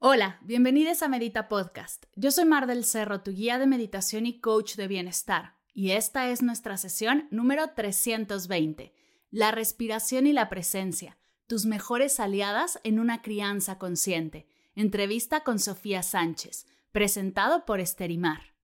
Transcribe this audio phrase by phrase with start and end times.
[0.00, 2.04] Hola, bienvenidos a Medita Podcast.
[2.14, 6.30] Yo soy Mar del Cerro, tu guía de meditación y coach de bienestar, y esta
[6.30, 8.94] es nuestra sesión número 320,
[9.32, 14.46] la respiración y la presencia, tus mejores aliadas en una crianza consciente.
[14.76, 18.54] Entrevista con Sofía Sánchez, presentado por Esterimar.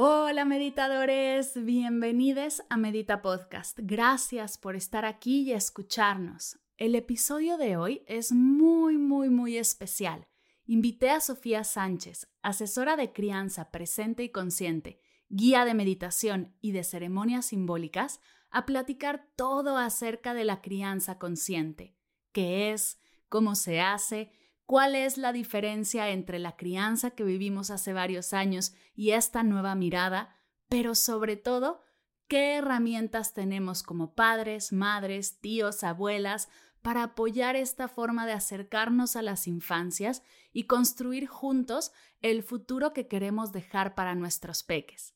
[0.00, 3.80] Hola meditadores, bienvenidos a Medita Podcast.
[3.82, 6.60] Gracias por estar aquí y escucharnos.
[6.76, 10.28] El episodio de hoy es muy, muy, muy especial.
[10.66, 15.00] Invité a Sofía Sánchez, asesora de crianza presente y consciente,
[15.30, 21.96] guía de meditación y de ceremonias simbólicas, a platicar todo acerca de la crianza consciente,
[22.30, 24.30] qué es, cómo se hace,
[24.68, 29.74] cuál es la diferencia entre la crianza que vivimos hace varios años y esta nueva
[29.74, 30.36] mirada,
[30.68, 31.80] pero sobre todo,
[32.26, 36.50] qué herramientas tenemos como padres, madres, tíos, abuelas
[36.82, 43.08] para apoyar esta forma de acercarnos a las infancias y construir juntos el futuro que
[43.08, 45.14] queremos dejar para nuestros peques.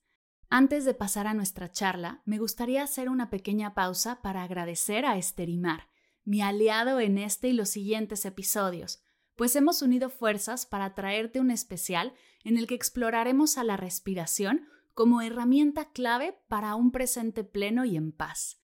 [0.49, 5.19] Antes de pasar a nuestra charla, me gustaría hacer una pequeña pausa para agradecer a
[5.19, 5.91] Esterimar,
[6.25, 9.03] mi aliado en este y los siguientes episodios,
[9.43, 14.69] pues hemos unido fuerzas para traerte un especial en el que exploraremos a la respiración
[14.95, 18.63] como herramienta clave para un presente pleno y en paz.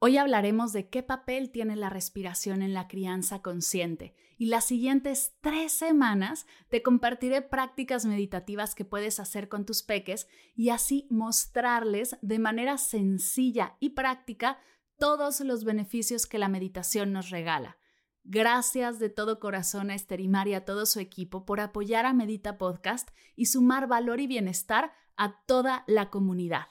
[0.00, 5.38] Hoy hablaremos de qué papel tiene la respiración en la crianza consciente y las siguientes
[5.40, 12.18] tres semanas te compartiré prácticas meditativas que puedes hacer con tus peques y así mostrarles
[12.20, 14.58] de manera sencilla y práctica
[14.98, 17.78] todos los beneficios que la meditación nos regala.
[18.24, 22.56] Gracias de todo corazón a Esterimar y a todo su equipo por apoyar a Medita
[22.56, 26.68] Podcast y sumar valor y bienestar a toda la comunidad.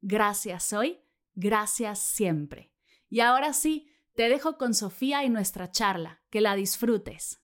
[0.00, 1.00] Gracias hoy,
[1.34, 2.72] gracias siempre.
[3.08, 6.20] Y ahora sí, te dejo con Sofía y nuestra charla.
[6.30, 7.40] Que la disfrutes.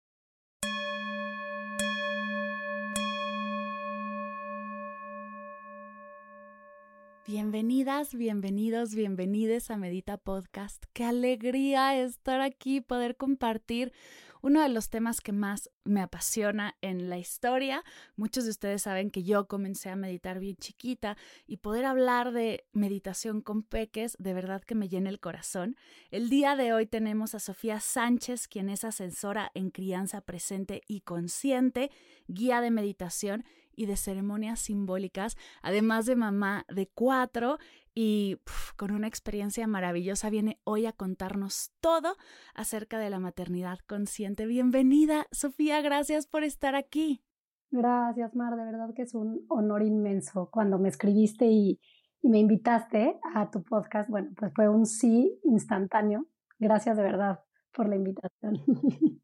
[7.27, 10.85] Bienvenidas, bienvenidos, bienvenides a Medita Podcast.
[10.93, 13.95] Qué alegría estar aquí, poder compartir
[14.43, 17.83] uno de los temas que más me apasiona en la historia.
[18.17, 22.67] Muchos de ustedes saben que yo comencé a meditar bien chiquita y poder hablar de
[22.75, 25.77] meditación con peques de verdad que me llena el corazón.
[26.11, 31.01] El día de hoy tenemos a Sofía Sánchez, quien es ascensora en crianza presente y
[31.01, 31.91] consciente,
[32.27, 33.47] guía de meditación
[33.77, 37.59] y de ceremonias simbólicas, además de mamá de cuatro
[37.95, 38.39] y
[38.77, 42.17] con una experiencia maravillosa viene hoy a contarnos todo
[42.55, 44.47] acerca de la maternidad consciente.
[44.47, 47.23] Bienvenida, Sofía, gracias por estar aquí.
[47.71, 51.81] Gracias, Mar, de verdad que es un honor inmenso cuando me escribiste y,
[52.23, 54.09] y me invitaste a tu podcast.
[54.09, 56.27] Bueno, pues fue un sí instantáneo.
[56.59, 57.41] Gracias de verdad
[57.73, 58.63] por la invitación.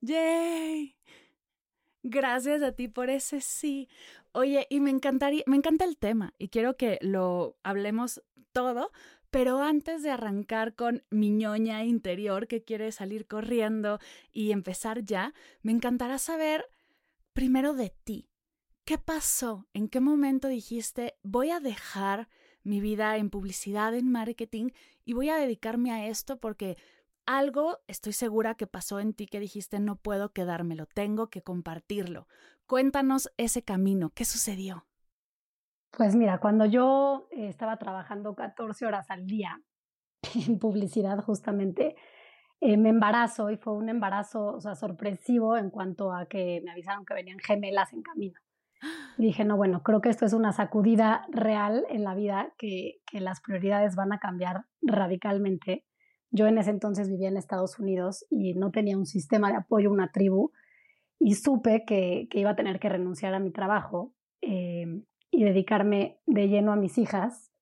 [0.00, 0.96] ¡Yay!
[2.02, 3.88] Gracias a ti por ese sí.
[4.32, 8.22] Oye, y me encantaría, me encanta el tema y quiero que lo hablemos
[8.52, 8.90] todo,
[9.30, 13.98] pero antes de arrancar con mi ñoña interior que quiere salir corriendo
[14.32, 16.70] y empezar ya, me encantará saber
[17.32, 18.28] primero de ti.
[18.84, 19.66] ¿Qué pasó?
[19.72, 22.28] ¿En qué momento dijiste voy a dejar
[22.62, 24.70] mi vida en publicidad, en marketing
[25.04, 26.76] y voy a dedicarme a esto porque
[27.38, 32.26] algo estoy segura que pasó en ti que dijiste no puedo quedármelo, tengo que compartirlo.
[32.66, 34.86] Cuéntanos ese camino, ¿qué sucedió?
[35.96, 39.60] Pues mira, cuando yo estaba trabajando 14 horas al día
[40.48, 41.96] en publicidad justamente,
[42.60, 46.72] eh, me embarazo y fue un embarazo o sea, sorpresivo en cuanto a que me
[46.72, 48.38] avisaron que venían gemelas en camino.
[49.18, 53.00] Y dije, no, bueno, creo que esto es una sacudida real en la vida, que,
[53.06, 55.84] que las prioridades van a cambiar radicalmente
[56.30, 59.90] yo en ese entonces vivía en Estados Unidos y no tenía un sistema de apoyo,
[59.90, 60.52] una tribu,
[61.18, 64.86] y supe que, iba a tener que renunciar a mi trabajo eh,
[65.30, 67.52] y dedicarme de lleno a mis hijas.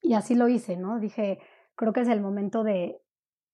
[0.00, 0.98] Y así lo hice, ¿no?
[0.98, 1.38] Dije,
[1.76, 3.00] creo que es el momento de,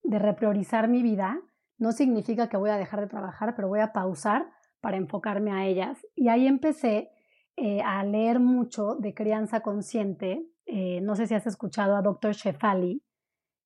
[0.02, 1.40] de repriorizar mi vida.
[1.76, 4.50] No significa que voy a dejar de trabajar, pero voy a pausar
[4.80, 5.98] para enfocarme a ellas.
[6.14, 7.10] Y ahí empecé
[7.56, 12.34] eh, a leer mucho de crianza consciente eh, no sé si has escuchado a Dr.
[12.34, 13.02] Shefali,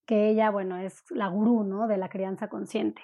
[0.06, 1.86] que ella, bueno, es la gurú, ¿no?
[1.86, 3.02] De la crianza consciente.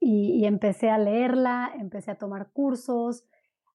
[0.00, 3.24] Y, empecé a leerla, empecé a tomar cursos,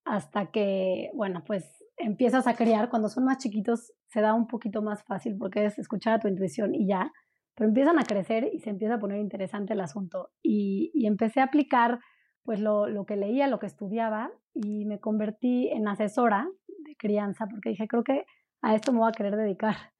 [0.05, 2.89] hasta que, bueno, pues empiezas a criar.
[2.89, 6.27] Cuando son más chiquitos se da un poquito más fácil porque es escuchar a tu
[6.27, 7.11] intuición y ya.
[7.55, 10.31] Pero empiezan a crecer y se empieza a poner interesante el asunto.
[10.41, 11.99] Y, y empecé a aplicar
[12.43, 17.47] pues lo, lo que leía, lo que estudiaba y me convertí en asesora de crianza
[17.47, 18.25] porque dije, creo que
[18.61, 19.92] a esto me voy a querer dedicar.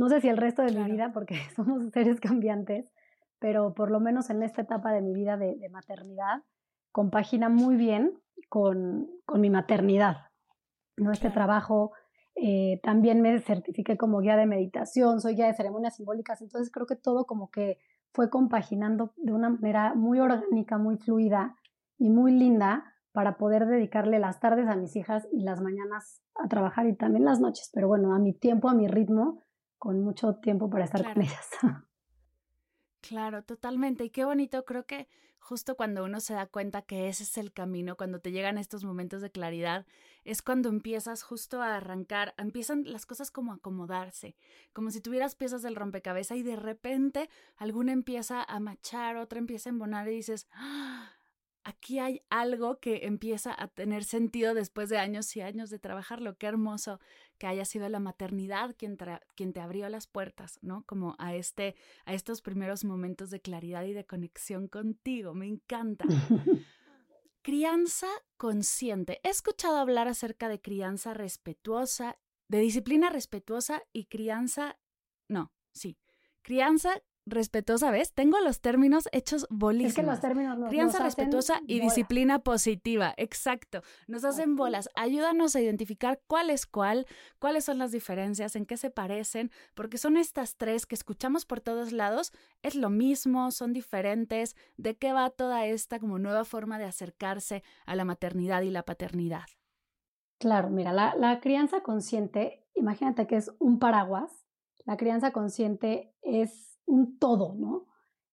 [0.00, 2.90] No sé si el resto de mi vida, porque somos seres cambiantes,
[3.38, 6.42] pero por lo menos en esta etapa de mi vida de, de maternidad,
[6.90, 8.14] compagina muy bien
[8.48, 10.16] con, con mi maternidad.
[10.96, 11.12] ¿no?
[11.12, 11.92] Este trabajo
[12.34, 16.86] eh, también me certifiqué como guía de meditación, soy guía de ceremonias simbólicas, entonces creo
[16.86, 17.76] que todo como que
[18.14, 21.56] fue compaginando de una manera muy orgánica, muy fluida
[21.98, 26.48] y muy linda para poder dedicarle las tardes a mis hijas y las mañanas a
[26.48, 29.42] trabajar y también las noches, pero bueno, a mi tiempo, a mi ritmo,
[29.80, 31.48] con mucho tiempo para estar con ellas.
[33.00, 34.04] Claro, totalmente.
[34.04, 37.50] Y qué bonito, creo que justo cuando uno se da cuenta que ese es el
[37.50, 39.86] camino, cuando te llegan estos momentos de claridad,
[40.22, 44.36] es cuando empiezas justo a arrancar, empiezan las cosas como a acomodarse,
[44.74, 49.70] como si tuvieras piezas del rompecabezas y de repente alguna empieza a machar, otra empieza
[49.70, 51.10] a embonar y dices, ¡Ah!
[51.70, 56.36] Aquí hay algo que empieza a tener sentido después de años y años de trabajarlo.
[56.36, 57.00] Qué hermoso
[57.38, 58.98] que haya sido la maternidad quien,
[59.34, 60.84] quien te abrió las puertas, ¿no?
[60.84, 65.34] Como a, este, a estos primeros momentos de claridad y de conexión contigo.
[65.34, 66.04] Me encanta.
[67.42, 69.20] crianza consciente.
[69.22, 72.18] He escuchado hablar acerca de crianza respetuosa,
[72.48, 74.78] de disciplina respetuosa y crianza...
[75.28, 75.98] No, sí.
[76.42, 78.12] Crianza respetuosa, ¿ves?
[78.12, 79.92] Tengo los términos hechos bolísimos.
[79.92, 83.82] Es que los términos nos, Crianza respetuosa y disciplina positiva, exacto.
[84.06, 84.88] Nos hacen bolas.
[84.94, 87.06] Ayúdanos a identificar cuál es cuál,
[87.38, 91.60] cuáles son las diferencias, en qué se parecen, porque son estas tres que escuchamos por
[91.60, 92.32] todos lados.
[92.62, 94.56] Es lo mismo, son diferentes.
[94.76, 98.82] ¿De qué va toda esta como nueva forma de acercarse a la maternidad y la
[98.82, 99.44] paternidad?
[100.38, 104.46] Claro, mira, la, la crianza consciente, imagínate que es un paraguas.
[104.86, 107.86] La crianza consciente es un todo, ¿no?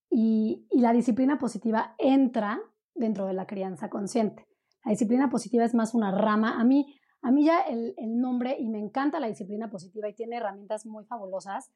[0.09, 2.59] Y, la disciplina positiva entra
[2.95, 4.47] dentro de la crianza consciente.
[4.85, 6.59] La disciplina positiva es más una rama.
[6.59, 10.37] A mí, a mí ya el, nombre, y me encanta la disciplina positiva y tiene
[10.37, 11.71] herramientas muy fabulosas,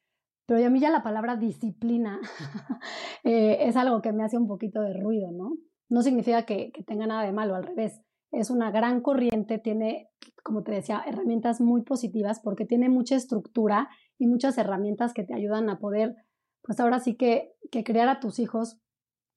[0.45, 2.19] pero a mí ya la palabra disciplina
[3.23, 5.57] eh, es algo que me hace un poquito de ruido, ¿no?
[5.89, 8.01] No significa que, que tenga nada de malo, al revés.
[8.31, 10.09] Es una gran corriente, tiene,
[10.43, 15.33] como te decía, herramientas muy positivas porque tiene mucha estructura y muchas herramientas que te
[15.33, 16.15] ayudan a poder
[16.61, 18.79] pues ahora sí que, que criar a tus hijos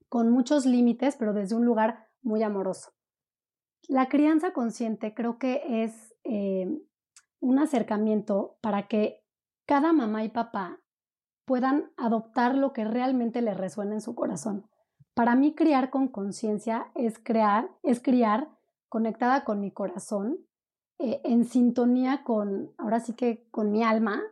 [0.08, 2.92] con muchos límites, pero desde un lugar muy amoroso.
[3.88, 6.66] La crianza consciente creo que es eh,
[7.40, 9.22] un acercamiento para que
[9.66, 10.80] cada mamá y papá
[11.44, 14.68] puedan adoptar lo que realmente les resuena en su corazón.
[15.14, 18.48] Para mí criar con conciencia es crear, es criar
[18.88, 20.38] conectada con mi corazón,
[20.98, 24.22] eh, en sintonía con, ahora sí que con mi alma,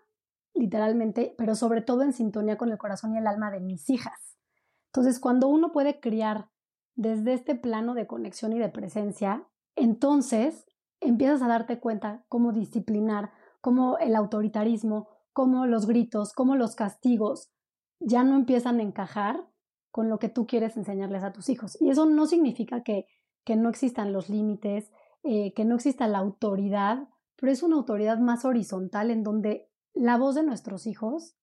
[0.54, 4.38] literalmente, pero sobre todo en sintonía con el corazón y el alma de mis hijas.
[4.87, 6.50] Entonces, cuando uno puede criar
[6.94, 10.66] desde este plano de conexión y de presencia, entonces
[11.00, 17.50] empiezas a darte cuenta cómo disciplinar, cómo el autoritarismo, cómo los gritos, cómo los castigos
[18.00, 19.48] ya no empiezan a encajar
[19.91, 21.81] con lo que tú quieres enseñarles a tus hijos.
[21.81, 23.06] Y eso no significa que,
[23.44, 24.91] que no existan los límites,
[25.22, 30.17] eh, que no exista la autoridad, pero es una autoridad más horizontal en donde la
[30.17, 31.37] voz de nuestros hijos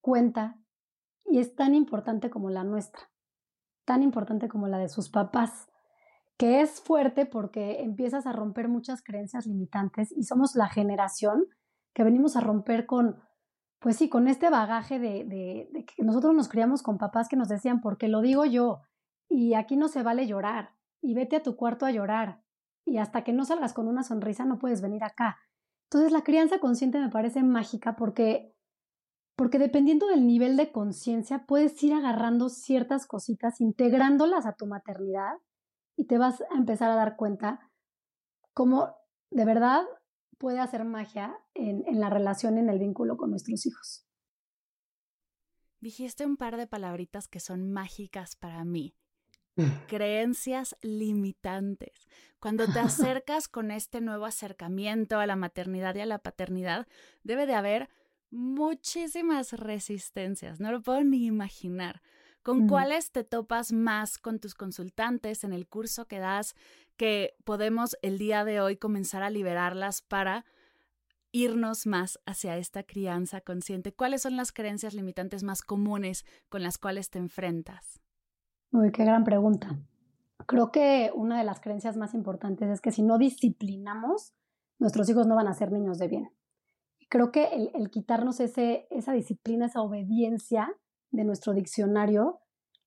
[0.00, 0.58] cuenta
[1.24, 3.10] y es tan importante como la nuestra,
[3.84, 5.68] tan importante como la de sus papás,
[6.36, 11.46] que es fuerte porque empiezas a romper muchas creencias limitantes y somos la generación
[11.94, 13.22] que venimos a romper con,
[13.78, 15.24] pues sí, con este bagaje de,
[15.72, 18.82] de, que nosotros nos criamos con papás que nos decían, porque lo digo yo,
[19.28, 22.42] y aquí no se vale llorar, y vete a tu cuarto a llorar,
[22.84, 25.38] y hasta que no salgas con una sonrisa no puedes venir acá.
[25.86, 28.52] Entonces la crianza consciente me parece mágica porque,
[29.36, 35.34] porque dependiendo del nivel de conciencia puedes ir agarrando ciertas cositas, integrándolas a tu maternidad
[35.96, 37.70] y te vas a empezar a dar cuenta
[38.52, 38.96] cómo
[39.30, 39.84] de verdad
[40.38, 44.06] puede hacer magia en, en la relación, en el vínculo con nuestros hijos.
[45.80, 48.96] Dijiste un par de palabritas que son mágicas para mí
[49.88, 52.08] creencias limitantes.
[52.38, 56.86] Cuando te acercas con este nuevo acercamiento a la maternidad y a la paternidad,
[57.22, 57.88] debe de haber
[58.30, 62.02] muchísimas resistencias, no lo puedo ni imaginar.
[62.42, 66.54] ¿Con cuáles te topas más con tus consultantes en el curso que das
[66.96, 70.44] que podemos el día de hoy comenzar a liberarlas para
[71.32, 76.78] irnos más hacia esta crianza consciente, ¿cuáles son las creencias limitantes más comunes con las
[76.78, 78.00] cuales te enfrentas?
[78.72, 79.78] Uy, qué gran pregunta.
[80.46, 84.34] Creo que una de las creencias más importantes es que si no disciplinamos,
[84.78, 86.30] nuestros hijos no van a ser niños de bien.
[87.08, 90.72] Creo que el, quitarnos ese, esa disciplina, esa obediencia
[91.10, 92.40] de nuestro diccionario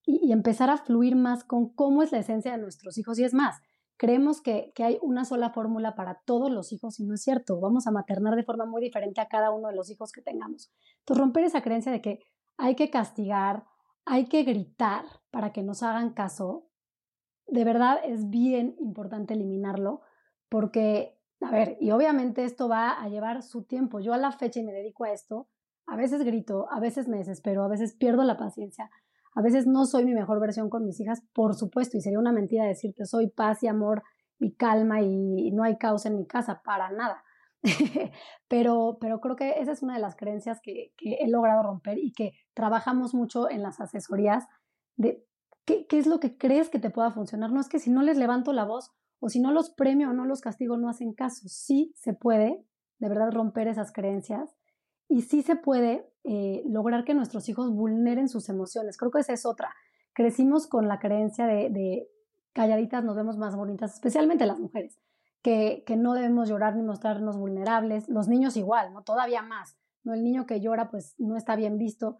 [0.05, 3.19] y, empezar a fluir más con cómo es la esencia de nuestros hijos.
[3.19, 3.59] Y es más,
[3.97, 7.59] creemos que, que hay una sola fórmula para todos los hijos y no es cierto.
[7.59, 10.71] Vamos a maternar de forma muy diferente a cada uno de los hijos que tengamos.
[10.99, 12.19] Entonces, romper esa creencia de que
[12.57, 13.65] hay que castigar,
[14.05, 16.67] hay que gritar para que nos hagan caso,
[17.47, 20.01] de verdad es bien importante eliminarlo
[20.49, 23.99] porque, a ver, y obviamente esto va a llevar su tiempo.
[23.99, 25.47] Yo a la fecha y me dedico a esto,
[25.85, 28.89] a veces grito, a veces me desespero, a veces pierdo la paciencia,
[29.33, 32.31] a veces no soy mi mejor versión con mis hijas, por supuesto, y sería una
[32.31, 34.03] mentira decirte soy paz y amor
[34.39, 37.23] y calma y no hay causa en mi casa, para nada.
[38.47, 41.97] pero, pero creo que esa es una de las creencias que, que, he logrado romper
[41.97, 44.47] y que trabajamos mucho en las asesorías
[44.99, 45.25] de
[45.65, 47.51] ¿qué, qué es lo que crees que te pueda funcionar.
[47.51, 50.13] No es que si no les levanto la voz o si no los premio o
[50.13, 51.47] no los castigo no hacen caso.
[51.47, 52.63] Sí se puede,
[52.99, 54.55] de verdad, romper esas creencias
[55.07, 58.97] y sí se puede eh, lograr que nuestros hijos vulneren sus emociones.
[58.97, 59.73] Creo que esa es otra.
[60.13, 62.07] Crecimos con la creencia de,
[62.51, 64.99] calladitas nos vemos más bonitas, especialmente las mujeres,
[65.41, 68.09] que, que, no debemos llorar ni mostrarnos vulnerables.
[68.09, 69.03] Los niños igual, ¿no?
[69.03, 69.77] Todavía más.
[70.03, 70.13] ¿no?
[70.13, 72.17] El niño que llora pues no está bien visto.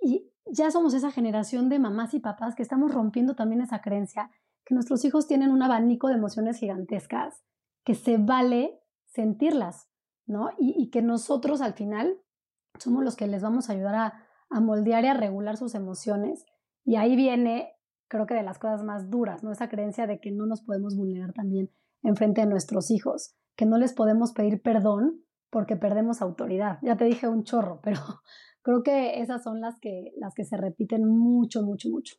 [0.00, 4.30] Y ya somos esa generación de mamás y papás que estamos rompiendo también esa creencia,
[4.64, 7.42] que nuestros hijos tienen un abanico de emociones gigantescas,
[7.84, 9.88] que se vale sentirlas,
[10.26, 10.50] ¿no?
[10.58, 12.18] Y, que nosotros al final
[12.78, 16.44] somos los que les vamos a ayudar a, a moldear y a regular sus emociones.
[16.84, 17.74] Y ahí viene,
[18.08, 19.52] creo que de las cosas más duras, ¿no?
[19.52, 21.70] Esa creencia de que no nos podemos vulnerar también
[22.02, 26.78] en frente de nuestros hijos, que no les podemos pedir perdón porque perdemos autoridad.
[26.82, 28.00] Ya te dije un chorro, pero
[28.62, 32.16] creo que esas son las que, las que se repiten mucho, mucho, mucho.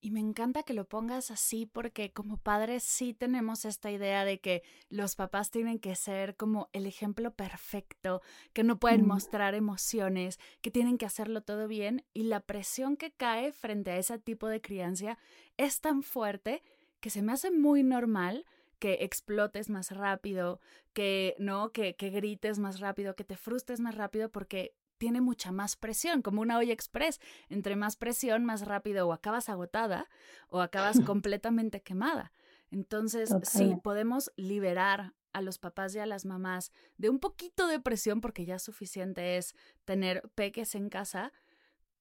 [0.00, 4.38] Y me encanta que lo pongas así porque como padres sí tenemos esta idea de
[4.38, 8.22] que los papás tienen que ser como el ejemplo perfecto,
[8.52, 13.10] que no pueden mostrar emociones, que tienen que hacerlo todo bien y la presión que
[13.10, 15.18] cae frente a ese tipo de crianza
[15.56, 16.62] es tan fuerte
[17.00, 18.44] que se me hace muy normal
[18.78, 20.60] que explotes más rápido,
[20.92, 25.52] que no, que, que grites más rápido, que te frustres más rápido porque tiene mucha
[25.52, 27.20] más presión, como una olla express.
[27.48, 30.08] Entre más presión, más rápido o acabas agotada
[30.48, 32.32] o acabas completamente quemada.
[32.70, 37.80] Entonces, sí, podemos liberar a los papás y a las mamás de un poquito de
[37.80, 41.32] presión, porque ya suficiente es tener peques en casa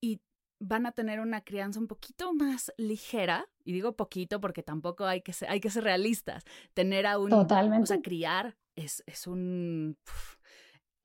[0.01, 0.21] y
[0.59, 5.21] van a tener una crianza un poquito más ligera, y digo poquito porque tampoco hay
[5.21, 6.43] que ser, hay que ser realistas.
[6.73, 7.83] Tener a un, Totalmente.
[7.83, 9.97] o sea, criar es, es un,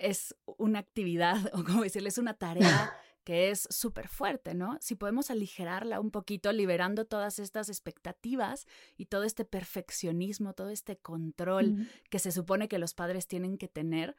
[0.03, 2.95] es una actividad, o como decirle, es una tarea
[3.25, 4.77] que es súper fuerte, ¿no?
[4.81, 8.67] Si podemos aligerarla un poquito, liberando todas estas expectativas
[8.97, 13.69] y todo este perfeccionismo, todo este control que se supone que los padres tienen que
[13.69, 14.17] tener,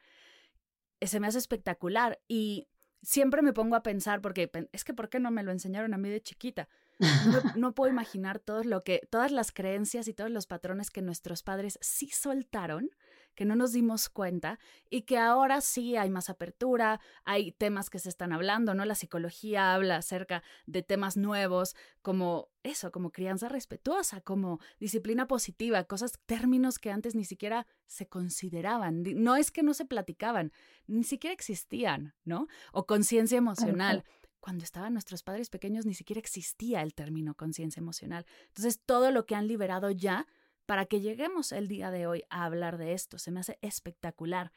[1.00, 2.18] eh, se me hace espectacular.
[2.28, 2.68] Y
[3.02, 5.98] siempre me pongo a pensar, porque es que ¿por qué no me lo enseñaron a
[5.98, 6.70] mí de chiquita?
[6.98, 7.08] No,
[7.56, 11.42] no, puedo imaginar todo lo que, todas las creencias y todos los patrones que nuestros
[11.42, 12.90] padres sí soltaron
[13.34, 14.58] que no nos dimos cuenta
[14.90, 18.84] y que ahora sí hay más apertura, hay temas que se están hablando, ¿no?
[18.84, 25.84] La psicología habla acerca de temas nuevos como eso, como crianza respetuosa, como disciplina positiva,
[25.84, 30.52] cosas, términos que antes ni siquiera se consideraban, no es que no se platicaban,
[30.86, 32.46] ni siquiera existían, ¿no?
[32.72, 34.04] O conciencia emocional.
[34.40, 38.26] Cuando estaban nuestros padres pequeños ni siquiera existía el término conciencia emocional.
[38.48, 40.26] Entonces, todo lo que han liberado ya
[40.66, 43.18] para que lleguemos el día de hoy a hablar de esto.
[43.18, 44.52] Se me hace espectacular.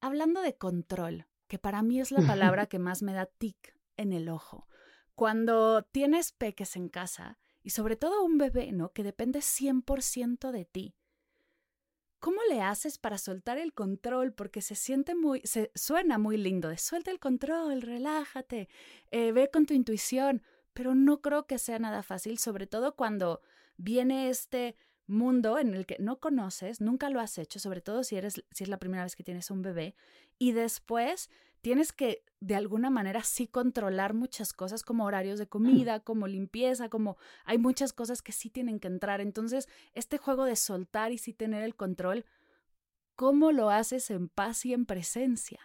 [0.00, 4.12] Hablando de control, que para mí es la palabra que más me da tic en
[4.12, 4.66] el ojo.
[5.14, 8.92] Cuando tienes peques en casa, y sobre todo un bebé, ¿no?
[8.92, 10.94] Que depende 100% de ti.
[12.18, 14.32] ¿Cómo le haces para soltar el control?
[14.32, 18.68] Porque se siente muy, se suena muy lindo de suelta el control, relájate,
[19.10, 20.42] eh, ve con tu intuición,
[20.74, 23.40] pero no creo que sea nada fácil, sobre todo cuando
[23.76, 24.76] viene este
[25.10, 28.64] mundo en el que no conoces, nunca lo has hecho, sobre todo si eres si
[28.64, 29.94] es la primera vez que tienes un bebé
[30.38, 36.00] y después tienes que de alguna manera sí controlar muchas cosas como horarios de comida,
[36.00, 39.20] como limpieza, como hay muchas cosas que sí tienen que entrar.
[39.20, 42.24] Entonces, este juego de soltar y sí tener el control,
[43.14, 45.60] ¿cómo lo haces en paz y en presencia?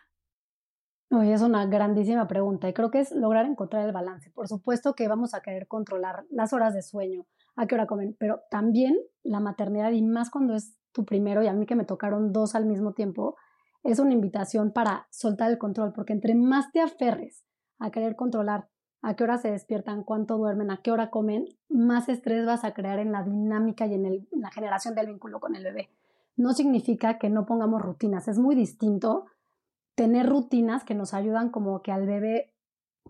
[1.11, 4.31] Hoy es una grandísima pregunta y creo que es lograr encontrar el balance.
[4.31, 7.25] Por supuesto que vamos a querer controlar las horas de sueño,
[7.55, 11.47] a qué hora comen, pero también la maternidad y más cuando es tu primero y
[11.47, 13.35] a mí que me tocaron dos al mismo tiempo,
[13.83, 17.45] es una invitación para soltar el control, porque entre más te aferres
[17.79, 18.67] a querer controlar
[19.01, 22.73] a qué hora se despiertan, cuánto duermen, a qué hora comen, más estrés vas a
[22.73, 25.91] crear en la dinámica y en, la generación del vínculo con el bebé.
[26.35, 29.27] No significa que no pongamos rutinas, es muy distinto
[29.93, 32.51] tener rutinas que nos ayudan como que al bebé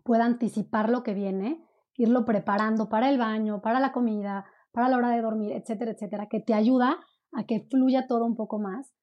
[0.03, 1.63] pueda anticipar lo que viene,
[1.97, 6.27] irlo preparando para el baño, para la comida, para la hora de dormir, etcétera, etcétera,
[6.27, 6.99] que te ayuda
[7.31, 8.93] a que fluya todo un poco más.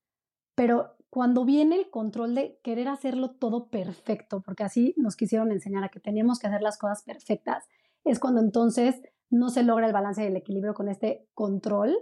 [0.54, 5.84] Pero cuando viene el control de querer hacerlo todo perfecto, porque así nos quisieron enseñar
[5.84, 7.64] a que teníamos que hacer las cosas perfectas,
[8.04, 11.96] es cuando entonces no se logra el balance y el equilibrio con este control,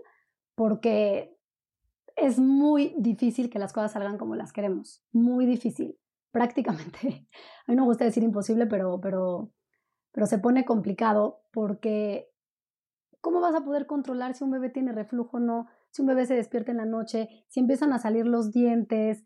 [0.55, 1.37] porque
[2.17, 5.97] es muy difícil que las cosas salgan como las queremos, muy difícil,
[6.33, 6.99] prácticamente.
[7.67, 9.53] A mí no me gusta decir imposible, pero, pero,
[10.13, 12.31] pero se pone complicado porque
[13.21, 15.67] ¿cómo vas a poder controlar si un bebé tiene reflujo o no?
[15.91, 19.25] Si un bebé se despierta en la noche, si empiezan a salir los dientes.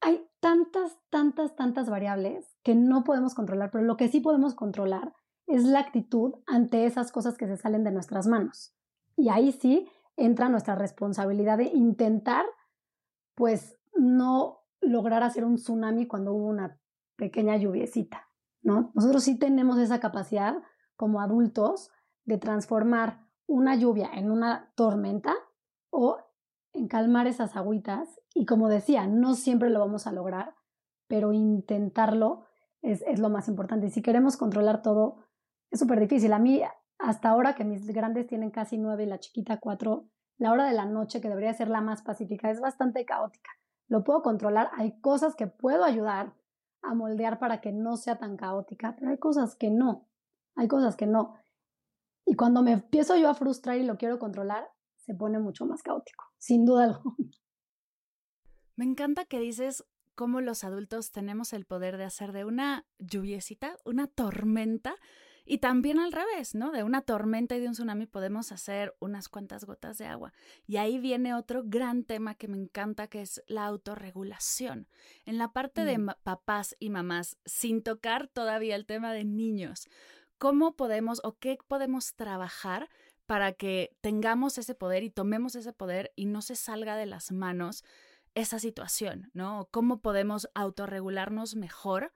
[0.00, 5.14] Hay tantas, tantas, tantas variables que no podemos controlar, pero lo que sí podemos controlar
[5.46, 8.74] es la actitud ante esas cosas que se salen de nuestras manos.
[9.16, 12.44] Y ahí sí entra nuestra responsabilidad de intentar,
[13.34, 16.78] pues, no lograr hacer un tsunami cuando hubo una
[17.16, 18.28] pequeña lluviecita,
[18.64, 18.90] ¿no?
[18.94, 20.56] Nosotros sí tenemos esa capacidad
[20.96, 21.90] como adultos
[22.24, 25.34] de transformar una lluvia en una tormenta
[25.90, 26.18] o
[26.72, 28.20] en calmar esas agüitas.
[28.34, 30.54] Y como decía, no siempre lo vamos a lograr,
[31.06, 32.46] pero intentarlo
[32.80, 33.86] es, es lo más importante.
[33.86, 35.18] Y si queremos controlar todo,
[35.70, 36.32] es súper difícil.
[36.32, 36.62] A mí,
[36.98, 40.72] hasta ahora que mis grandes tienen casi nueve y la chiquita cuatro, la hora de
[40.72, 43.50] la noche, que debería ser la más pacífica, es bastante caótica.
[43.88, 46.32] Lo puedo controlar, hay cosas que puedo ayudar
[46.84, 50.08] a moldear para que no sea tan caótica, pero hay cosas que no,
[50.54, 51.34] hay cosas que no.
[52.24, 55.82] Y cuando me empiezo yo a frustrar y lo quiero controlar, se pone mucho más
[55.82, 57.30] caótico, sin duda alguna.
[58.76, 63.76] Me encanta que dices cómo los adultos tenemos el poder de hacer de una lluviecita
[63.84, 64.96] una tormenta
[65.44, 66.72] y también al revés, ¿no?
[66.72, 70.32] De una tormenta y de un tsunami podemos hacer unas cuantas gotas de agua.
[70.66, 74.88] Y ahí viene otro gran tema que me encanta, que es la autorregulación.
[75.26, 76.10] En la parte de mm.
[76.22, 79.88] papás y mamás, sin tocar todavía el tema de niños,
[80.38, 82.88] ¿cómo podemos o qué podemos trabajar
[83.26, 87.32] para que tengamos ese poder y tomemos ese poder y no se salga de las
[87.32, 87.84] manos
[88.34, 89.68] esa situación, ¿no?
[89.70, 92.12] ¿Cómo podemos autorregularnos mejor,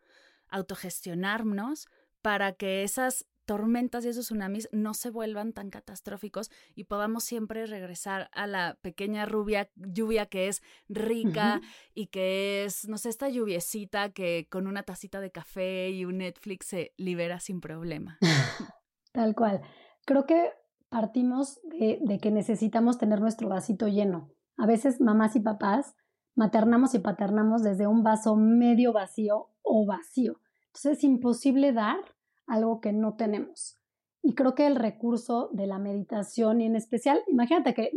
[0.49, 1.89] autogestionarnos
[2.29, 7.65] para que esas tormentas y esos tsunamis no se vuelvan tan catastróficos y podamos siempre
[7.65, 10.61] regresar a la pequeña rubia lluvia que es
[10.91, 11.63] rica
[11.95, 16.19] y que es, no sé, esta lluviecita que con una tacita de café y un
[16.19, 18.19] Netflix se libera sin problema.
[19.13, 19.63] Tal cual.
[20.05, 20.51] Creo que
[20.91, 24.35] partimos de, de que necesitamos tener nuestro vasito lleno.
[24.59, 25.95] A veces mamás y papás
[26.35, 30.43] maternamos y paternamos desde un vaso medio vacío o vacío.
[30.67, 32.18] Entonces es imposible dar
[32.49, 33.79] algo que no tenemos.
[34.23, 37.93] Y creo que el recurso de la meditación y en especial, imagínate que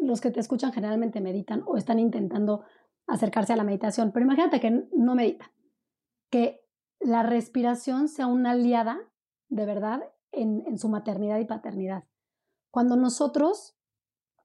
[0.00, 2.64] los que te escuchan generalmente meditan o están intentando
[3.06, 5.48] acercarse a la meditación, pero imagínate que no meditan,
[6.30, 6.60] que
[7.00, 8.98] la respiración sea una aliada
[9.48, 12.04] de verdad en, su maternidad y paternidad.
[12.70, 13.78] Cuando nosotros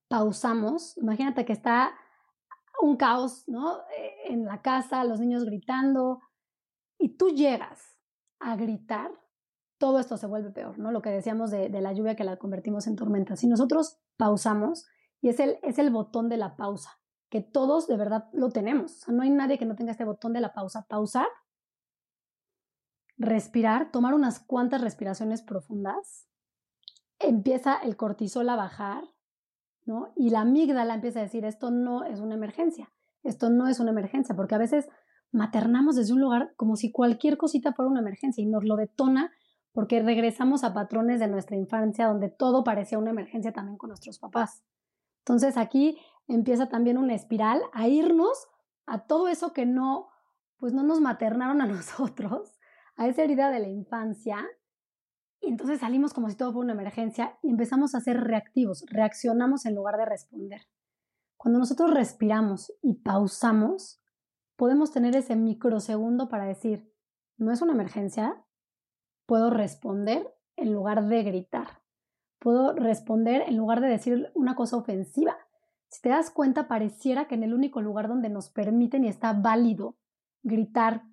[0.07, 1.93] pausamos, imagínate que está
[2.81, 3.79] un caos, ¿no?
[3.97, 6.19] E, en la casa, los niños gritando,
[6.97, 8.00] y tú llegas
[8.41, 9.11] a gritar,
[9.77, 10.91] todo esto se vuelve peor, ¿no?
[10.91, 13.35] Lo que decíamos de, la lluvia que la convertimos en tormenta.
[13.35, 14.85] Si nosotros pausamos,
[15.21, 16.99] y es el, botón de la pausa,
[17.29, 19.07] que todos de verdad lo tenemos.
[19.07, 20.85] no hay nadie que no tenga este botón de la pausa.
[20.87, 21.27] Pausar
[23.21, 26.27] respirar, tomar unas cuantas respiraciones profundas,
[27.19, 29.03] empieza el cortisol a bajar,
[29.85, 30.11] ¿no?
[30.15, 32.91] Y la amígdala empieza a decir, esto no es una emergencia,
[33.23, 34.89] esto no es una emergencia, porque a veces
[35.31, 39.31] maternamos desde un lugar como si cualquier cosita fuera una emergencia y nos lo detona
[39.71, 44.19] porque regresamos a patrones de nuestra infancia donde todo parecía una emergencia también con nuestros
[44.19, 44.63] papás.
[45.19, 48.47] Entonces aquí empieza también una espiral a irnos
[48.85, 50.09] a todo eso que no,
[50.57, 52.59] pues no nos maternaron a nosotros
[52.97, 54.45] a esa herida de la infancia
[55.39, 59.65] y entonces salimos como si todo fuera una emergencia y empezamos a ser reactivos, reaccionamos
[59.65, 60.61] en lugar de responder.
[61.35, 64.00] Cuando nosotros respiramos y pausamos,
[64.61, 66.93] podemos tener ese microsegundo para decir,
[67.35, 68.45] no es una emergencia,
[69.25, 71.81] puedo responder en lugar de gritar,
[72.37, 75.35] puedo responder en lugar de decir una cosa ofensiva.
[75.87, 79.33] Si te das cuenta, pareciera que en el único lugar donde nos permiten y está
[79.33, 79.97] válido
[80.43, 81.05] gritar,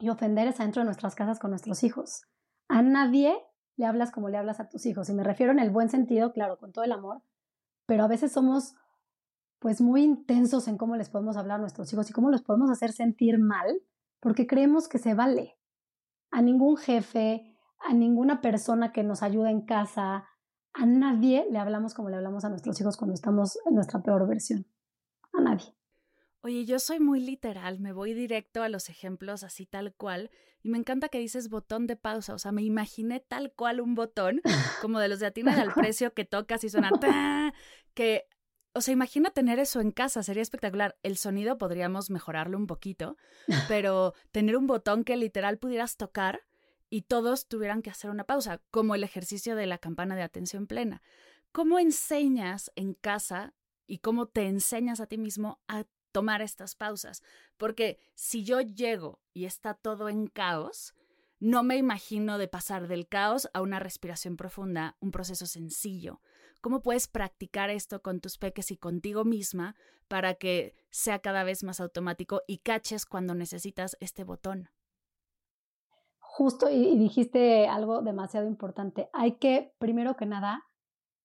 [0.00, 2.22] y ofender es dentro de nuestras casas con nuestros hijos.
[2.66, 3.32] A nadie
[3.76, 5.08] le hablas como le hablas a tus hijos.
[5.08, 7.22] Y me refiero en el buen sentido, claro, con todo el amor,
[7.86, 8.74] pero a veces somos
[9.58, 12.70] pues muy intensos en cómo les podemos hablar a nuestros hijos y cómo los podemos
[12.70, 13.80] hacer sentir mal,
[14.20, 15.58] porque creemos que se vale.
[16.30, 20.28] A ningún jefe, a ninguna persona que nos ayude en casa,
[20.72, 24.28] a nadie le hablamos como le hablamos a nuestros hijos cuando estamos en nuestra peor
[24.28, 24.66] versión.
[25.32, 25.74] A nadie.
[26.40, 30.30] Oye, yo soy muy literal, me voy directo a los ejemplos así tal cual,
[30.62, 33.96] y me encanta que dices botón de pausa, o sea, me imaginé tal cual un
[33.96, 34.40] botón,
[34.80, 36.90] como de los de Atina al precio que tocas y suena,
[37.94, 38.28] que
[38.74, 40.96] o sea, imagina tener eso en casa, sería espectacular.
[41.02, 43.16] El sonido podríamos mejorarlo un poquito,
[43.68, 46.42] pero tener un botón que literal pudieras tocar
[46.90, 50.66] y todos tuvieran que hacer una pausa, como el ejercicio de la campana de atención
[50.66, 51.02] plena.
[51.52, 53.54] ¿Cómo enseñas en casa
[53.86, 57.22] y cómo te enseñas a ti mismo a tomar estas pausas?
[57.56, 60.94] Porque si yo llego y está todo en caos,
[61.40, 66.20] no me imagino de pasar del caos a una respiración profunda, un proceso sencillo.
[66.60, 69.76] ¿Cómo puedes practicar esto con tus peques y contigo misma
[70.08, 74.68] para que sea cada vez más automático y caches cuando necesitas este botón?
[76.18, 79.08] Justo, y, dijiste algo demasiado importante.
[79.12, 80.64] Hay que, primero que nada,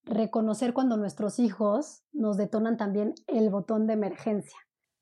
[0.04, 4.58] reconocer cuando nuestros hijos nos detonan también el botón de emergencia.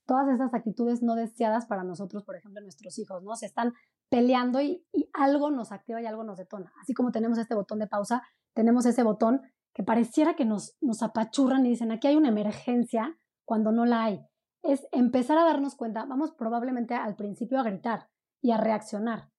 [0.07, 3.37] Todas esas actitudes no deseadas para nosotros, por ejemplo, nuestros hijos, ¿no?
[3.37, 3.75] Se están
[4.09, 6.73] peleando y, y, algo nos activa y algo nos detona.
[6.81, 8.23] Así como tenemos este botón de pausa,
[8.55, 9.43] tenemos ese botón
[9.75, 14.05] que pareciera que nos, nos apachurran y dicen, aquí hay una emergencia cuando no la
[14.05, 14.21] hay.
[14.63, 18.09] Es empezar a darnos cuenta, vamos probablemente al principio a gritar
[18.41, 19.33] y a reaccionar,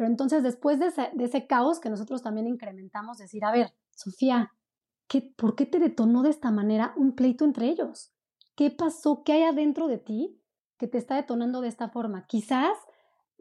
[0.00, 3.74] pero entonces después de ese, de ese caos que nosotros también incrementamos, decir, a ver,
[3.90, 4.50] Sofía,
[5.08, 8.14] ¿qué, ¿por qué te detonó de esta manera un pleito entre ellos?
[8.56, 9.22] ¿Qué pasó?
[9.24, 10.42] ¿Qué hay adentro de ti
[10.78, 12.24] que te está detonando de esta forma?
[12.26, 12.78] Quizás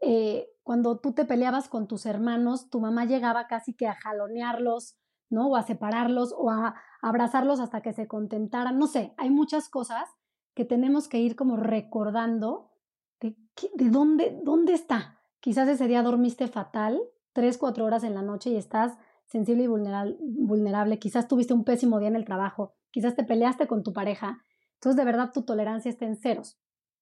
[0.02, 4.98] eh, cuando tú te peleabas con tus hermanos, tu mamá llegaba casi que a jalonearlos,
[5.30, 5.48] ¿no?
[5.48, 8.78] O a separarlos o a abrazarlos hasta que se contentaran.
[8.78, 10.10] No sé, hay muchas cosas
[10.54, 12.72] que tenemos que ir como recordando
[13.20, 13.36] de,
[13.76, 15.20] de dónde, dónde está.
[15.40, 17.00] Quizás ese día dormiste fatal,
[17.34, 21.00] tres, cuatro horas en la noche y estás sensible y vulnerable.
[21.00, 24.44] Quizás tuviste un pésimo día en el trabajo, quizás te peleaste con tu pareja.
[24.76, 26.60] Entonces, de verdad, tu tolerancia está en ceros.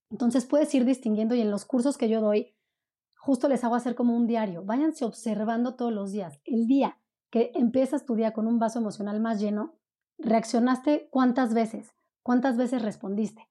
[0.10, 2.56] Entonces, puedes ir distinguiendo y en los cursos que yo doy,
[3.16, 4.64] justo les hago hacer como un diario.
[4.64, 6.40] Váyanse observando todos los días.
[6.44, 6.98] El día
[7.30, 9.76] que empiezas tu día con un vaso emocional más lleno,
[10.18, 13.48] reaccionaste cuántas veces, cuántas veces respondiste.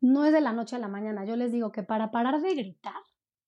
[0.00, 1.24] No es de la noche a la mañana.
[1.24, 3.02] Yo les digo que para parar de gritar,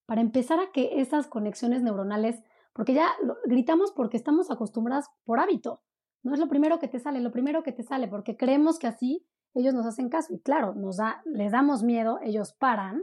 [0.07, 2.43] para empezar a que esas conexiones neuronales,
[2.73, 3.09] porque ya
[3.47, 5.83] gritamos porque estamos acostumbrados por hábito,
[6.23, 8.87] no es lo primero que te sale, lo primero que te sale, porque creemos que
[8.87, 10.33] así ellos nos hacen caso.
[10.33, 13.03] Y claro, nos da, les damos miedo, ellos paran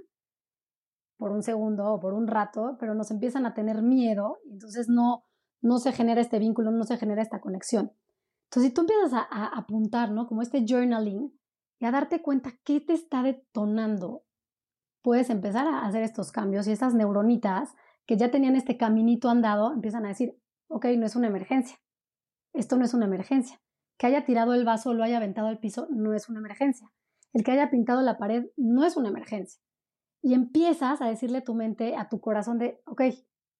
[1.17, 4.87] por un segundo o por un rato, pero nos empiezan a tener miedo y entonces
[4.87, 5.25] no,
[5.61, 7.91] no se genera este vínculo, no se genera esta conexión.
[8.45, 10.27] Entonces, si tú empiezas a, apuntar, ¿no?
[10.27, 11.31] Como este journaling
[11.79, 14.23] y a darte cuenta qué te está detonando,
[15.01, 19.71] puedes empezar a hacer estos cambios y estas neuronitas que ya tenían este caminito andado
[19.71, 20.35] empiezan a decir,
[20.67, 21.77] ok, no es una emergencia.
[22.53, 23.61] Esto no es una emergencia.
[23.97, 26.91] Que haya tirado el vaso lo haya aventado al piso no es una emergencia.
[27.33, 29.61] El que haya pintado la pared no es una emergencia.
[30.21, 33.01] Y empiezas a decirle a tu mente, a tu corazón de, ok,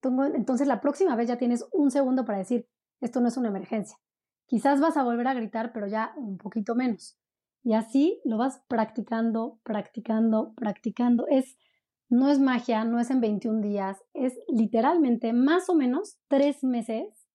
[0.04, 2.68] entonces la próxima vez ya tienes un segundo para decir,
[3.02, 3.98] esto no es una emergencia.
[4.46, 7.18] Quizás vas a volver a gritar, pero ya un poquito menos.
[7.64, 11.28] Y así lo vas practicando, practicando, practicando.
[11.28, 11.58] Es,
[12.10, 17.28] no es magia, no es en 21 días, es literalmente más o menos tres meses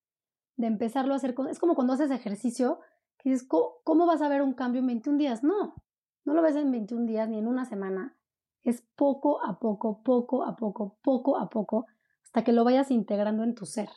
[0.57, 1.35] de empezarlo a hacer.
[1.49, 2.79] Es como cuando haces ejercicio,
[3.23, 5.43] dices, ¿cómo, vas a ver un cambio en 21 días?
[5.43, 5.75] No,
[6.25, 8.17] no lo ves en 21 días ni en una semana.
[8.63, 11.85] Es poco a poco, poco a poco, poco a poco
[12.35, 13.87] hasta que lo vayas integrando en tu ser.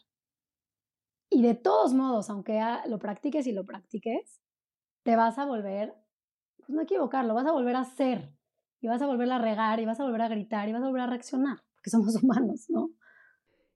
[1.29, 4.41] Y de todos modos, aunque lo practiques y lo practiques,
[5.03, 5.93] te vas a volver,
[6.57, 8.33] pues no equivocar, lo vas a volver a hacer.
[8.81, 10.87] Y vas a volver a regar, y vas a volver a gritar, y vas a
[10.87, 12.91] volver a reaccionar, porque somos humanos, ¿no?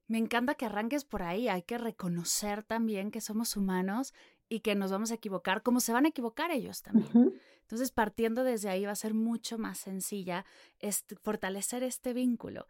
[0.07, 1.48] Me encanta que arranques por ahí.
[1.48, 4.14] Hay que reconocer también que somos humanos
[4.48, 7.33] y que nos vamos a equivocar, como se van a equivocar ellos también.
[7.62, 10.44] Entonces, partiendo desde ahí va a ser mucho más sencilla
[11.20, 12.68] fortalecer este vínculo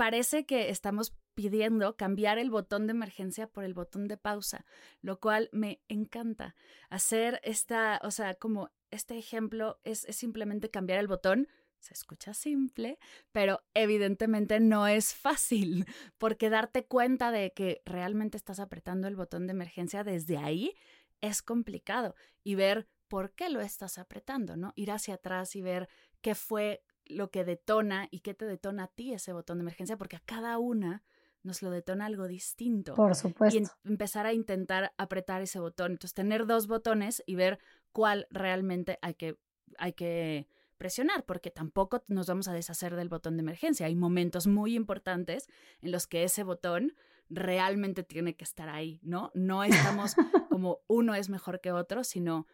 [0.00, 4.64] parece que estamos pidiendo cambiar el botón de emergencia por el botón de pausa,
[5.02, 6.54] lo cual me encanta.
[6.88, 11.48] Hacer esta, o sea, como este ejemplo es, simplemente cambiar el botón.
[11.80, 12.98] Se escucha simple,
[13.30, 15.84] pero evidentemente no es fácil,
[16.16, 20.74] porque darte cuenta de que realmente estás apretando el botón de emergencia desde ahí
[21.20, 24.72] es complicado y ver por qué lo estás apretando, ¿no?
[24.76, 25.90] Ir hacia atrás y ver
[26.22, 29.96] qué fue lo que detona y qué te detona a ti ese botón de emergencia,
[29.96, 31.02] porque a cada una
[31.42, 32.94] nos lo detona algo distinto.
[32.94, 33.58] Por supuesto.
[33.58, 35.92] Y empezar a intentar apretar ese botón.
[35.92, 37.58] Entonces, tener dos botones y ver
[37.92, 39.38] cuál realmente hay que
[39.78, 43.86] hay que presionar porque tampoco nos vamos a deshacer del botón de emergencia.
[43.86, 45.48] Hay momentos muy importantes
[45.82, 46.94] en los que ese botón
[47.28, 49.30] realmente tiene que estar ahí, ¿no?
[49.34, 50.14] No estamos
[50.50, 52.46] como uno es mejor que otro, sino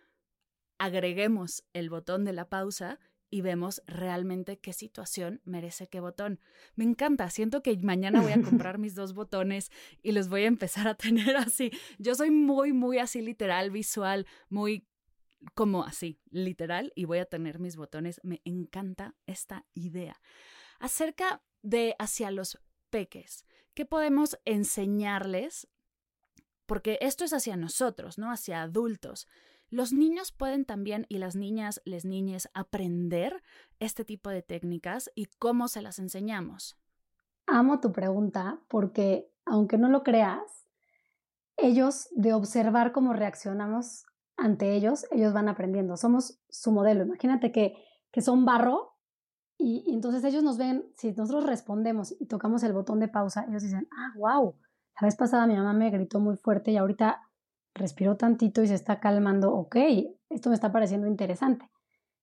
[0.79, 2.99] agreguemos el botón de la pausa
[3.31, 6.41] y vemos realmente qué situación merece qué botón.
[6.75, 9.71] Me encanta, siento que mañana voy a comprar mis dos botones
[10.03, 11.71] y los voy a empezar a tener así.
[11.99, 14.87] Yo soy muy, muy así literal, visual, muy
[15.55, 18.21] como así, literal, y voy a tener mis botones.
[18.25, 20.21] Me encanta esta idea.
[20.79, 22.59] Acerca de hacia los
[22.91, 25.69] peques, ¿qué podemos enseñarles?
[26.67, 28.31] Porque esto es hacia nosotros, ¿no?
[28.31, 29.29] Hacia adultos.
[29.71, 33.43] Los niños pueden también, y las niñas, les niñas, aprender
[33.81, 36.79] este tipo de técnicas y cómo se las enseñamos.
[37.47, 40.67] Amo tu pregunta porque, aunque no lo creas,
[41.57, 44.05] ellos de observar cómo reaccionamos
[44.37, 45.97] ante ellos, ellos van aprendiendo.
[45.97, 47.05] Somos su modelo.
[47.05, 47.75] Imagínate que,
[48.11, 48.97] que son barro
[49.59, 53.47] y, y, entonces ellos nos ven, si nosotros respondemos y tocamos el botón de pausa,
[53.49, 54.55] ellos dicen, ah, wow,
[55.01, 57.23] la vez pasada mi mamá me gritó muy fuerte y ahorita
[57.77, 59.77] respiró tantito y se está calmando, ok,
[60.31, 61.71] esto me está pareciendo interesante.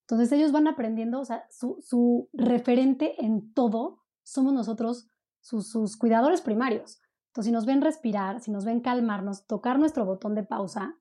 [0.01, 5.07] Entonces ellos van aprendiendo, o sea, su, su referente en todo somos nosotros,
[5.39, 7.01] sus, cuidadores primarios.
[7.27, 10.95] Entonces, si nos ven respirar, si nos ven calmarnos, tocar nuestro botón de pausa,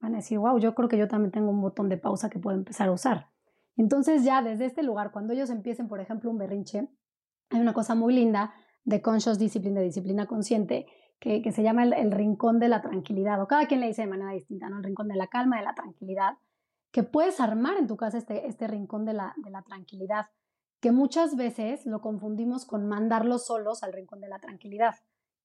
[0.00, 2.38] van a decir, wow, yo creo que yo también tengo un botón de pausa que
[2.38, 3.30] puedo empezar a usar.
[3.76, 6.88] Entonces ya desde este lugar, cuando ellos empiecen, por ejemplo, un berrinche,
[7.50, 8.52] hay una cosa muy linda
[8.84, 10.86] de conscious discipline, de disciplina consciente,
[11.22, 14.32] que, se llama el, rincón de la tranquilidad, o cada quien le dice de manera
[14.32, 14.78] distinta, ¿no?
[14.78, 16.32] El rincón de la calma, de la tranquilidad,
[16.90, 20.26] que puedes armar en tu casa este, este rincón de la, de la tranquilidad,
[20.80, 24.96] que muchas veces lo confundimos con mandarlos solos al rincón de la tranquilidad,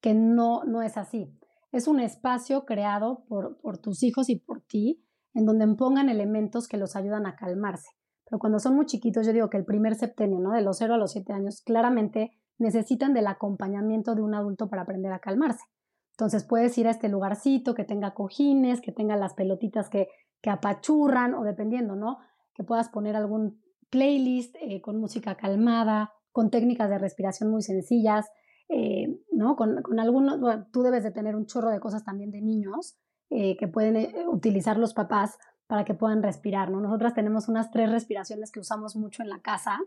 [0.02, 1.32] que no, no es así.
[1.72, 6.68] Es un espacio creado por, por tus hijos y por ti, en donde pongan elementos
[6.68, 7.92] que los ayudan a calmarse.
[8.26, 10.54] Pero cuando son muy chiquitos, yo digo que el primer septenio, ¿no?
[10.54, 14.84] De los 0 a los 7 años, claramente necesitan del acompañamiento de un adulto para
[14.84, 15.64] aprender a calmarse.
[16.12, 20.08] Entonces puedes ir a este lugarcito que tenga cojines, que tenga las pelotitas que,
[20.42, 22.18] que apachurran o dependiendo, ¿no?
[22.56, 28.26] Que puedas poner algún playlist eh, con música calmada, con técnicas de respiración muy sencillas,
[28.70, 29.56] eh, ¿no?
[29.56, 32.98] Con, con algunos, bueno, tú debes de tener un chorro de cosas también de niños
[33.30, 36.80] eh, que pueden utilizar los papás para que puedan respirar, ¿no?
[36.82, 39.80] Nosotras tenemos unas tres respiraciones que usamos mucho en la casa,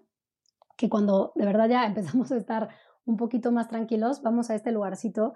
[0.80, 2.70] que cuando de verdad ya empezamos a estar
[3.04, 5.34] un poquito más tranquilos, vamos a este lugarcito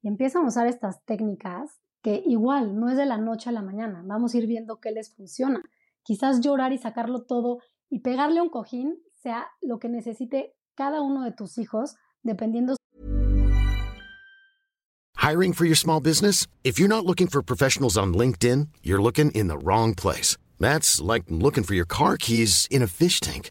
[0.00, 3.62] y empiezan a usar estas técnicas que igual no es de la noche a la
[3.62, 5.62] mañana, vamos a ir viendo qué les funciona.
[6.04, 7.58] Quizás llorar y sacarlo todo
[7.90, 12.76] y pegarle un cojín sea lo que necesite cada uno de tus hijos, dependiendo.
[15.16, 16.46] Hiring for your small business?
[16.62, 20.36] If you're not looking for professionals on LinkedIn, you're looking in the wrong place.
[20.60, 23.50] That's like looking for your car keys in a fish tank.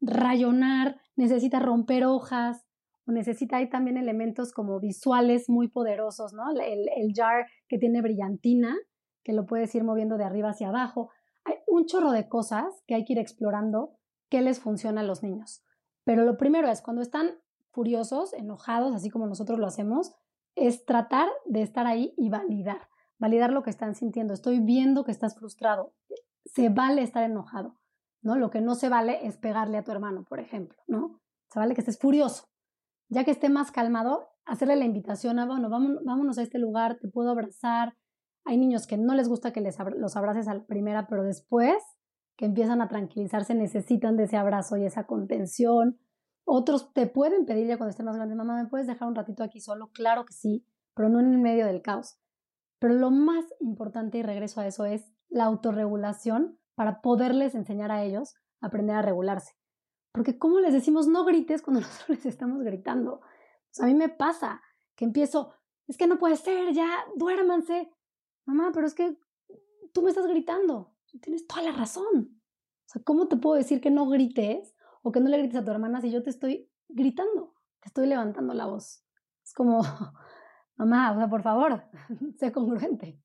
[0.00, 2.64] rayonar, necesita romper hojas,
[3.06, 6.50] necesita ahí también elementos como visuales muy poderosos, ¿no?
[6.50, 8.76] El, el jar que tiene brillantina,
[9.22, 11.10] que lo puedes ir moviendo de arriba hacia abajo.
[11.44, 13.96] Hay un chorro de cosas que hay que ir explorando
[14.30, 15.62] qué les funciona a los niños.
[16.04, 17.30] Pero lo primero es, cuando están
[17.72, 20.12] furiosos, enojados, así como nosotros lo hacemos,
[20.54, 24.32] es tratar de estar ahí y validar, validar lo que están sintiendo.
[24.32, 25.92] Estoy viendo que estás frustrado.
[26.44, 27.76] Se vale estar enojado.
[28.24, 28.36] ¿No?
[28.36, 31.20] Lo que no se vale es pegarle a tu hermano, por ejemplo, ¿no?
[31.50, 32.48] Se vale que estés furioso.
[33.08, 37.08] Ya que esté más calmado, hacerle la invitación a, bueno, vámonos, a este lugar, te
[37.08, 37.96] puedo abrazar.
[38.44, 41.76] Hay niños que no les gusta que les los abraces a la primera, pero después
[42.36, 46.00] que empiezan a tranquilizarse necesitan de ese abrazo y esa contención.
[46.44, 49.44] Otros te pueden pedir ya cuando estén más grandes, mamá, ¿me puedes dejar un ratito
[49.44, 49.90] aquí solo?
[49.92, 52.18] Claro que sí, pero no en el medio del caos.
[52.80, 58.02] Pero lo más importante, y regreso a eso, es la autorregulación para poderles enseñar a
[58.04, 59.52] ellos a aprender a regularse.
[60.12, 63.20] Porque ¿cómo les decimos no grites cuando nosotros les estamos gritando?
[63.80, 64.62] a mí me pasa
[64.94, 65.52] que empiezo,
[65.88, 67.90] es que no puede ser, ya, duérmanse.
[68.46, 69.18] Mamá, pero es que
[69.92, 70.94] tú me estás gritando.
[71.20, 72.40] Tienes toda la razón.
[72.86, 75.64] O sea, ¿cómo te puedo decir que no grites o que no le grites a
[75.64, 77.54] tu hermana si yo te estoy gritando?
[77.80, 79.04] Te estoy levantando la voz.
[79.42, 79.80] Es como,
[80.76, 81.84] mamá, o sea, por favor,
[82.38, 83.20] sé congruente.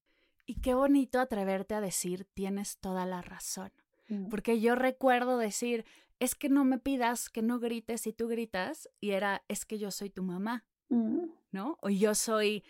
[0.50, 3.72] Y qué bonito atreverte a decir, tienes toda la razón.
[4.08, 4.30] Mm.
[4.30, 5.86] Porque yo recuerdo decir,
[6.18, 9.78] es que no me pidas que no grites si tú gritas, y era, es que
[9.78, 11.26] yo soy tu mamá, mm.
[11.52, 11.78] ¿no?
[11.84, 12.64] O yo soy,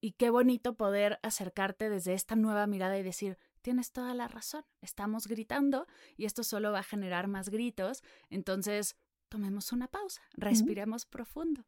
[0.00, 4.64] y qué bonito poder acercarte desde esta nueva mirada y decir, tienes toda la razón,
[4.80, 8.96] estamos gritando y esto solo va a generar más gritos, entonces
[9.28, 11.66] tomemos una pausa, respiremos profundo.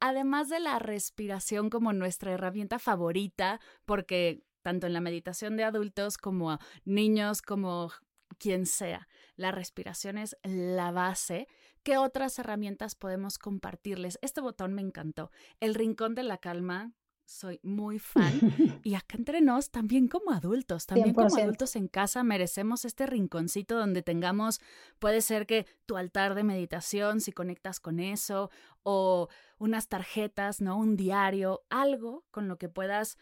[0.00, 6.18] Además de la respiración como nuestra herramienta favorita, porque tanto en la meditación de adultos
[6.18, 7.92] como niños, como
[8.36, 11.46] quien sea, la respiración es la base.
[11.84, 14.18] ¿Qué otras herramientas podemos compartirles?
[14.22, 15.30] Este botón me encantó.
[15.60, 16.94] El rincón de la calma,
[17.26, 18.40] soy muy fan.
[18.82, 23.78] Y acá entre nos, también como adultos, también como adultos en casa, merecemos este rinconcito
[23.78, 24.60] donde tengamos,
[24.98, 28.50] puede ser que tu altar de meditación, si conectas con eso,
[28.82, 30.76] o unas tarjetas, ¿no?
[30.76, 33.16] Un diario, algo con lo que puedas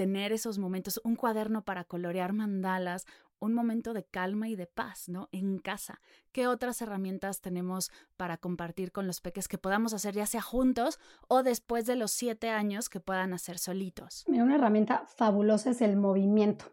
[0.00, 3.04] tener esos momentos, un cuaderno para colorear mandalas,
[3.38, 5.28] un momento de calma y de paz, ¿no?
[5.30, 6.00] En casa.
[6.32, 10.98] ¿Qué otras herramientas tenemos para compartir con los peques que podamos hacer ya sea juntos
[11.28, 14.24] o después de los siete años que puedan hacer solitos?
[14.26, 16.64] Mira, una herramienta fabulosa es el movimiento.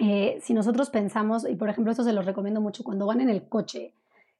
[0.00, 3.30] Eh, si nosotros pensamos, y por ejemplo esto se los recomiendo mucho cuando van en
[3.30, 3.94] el coche,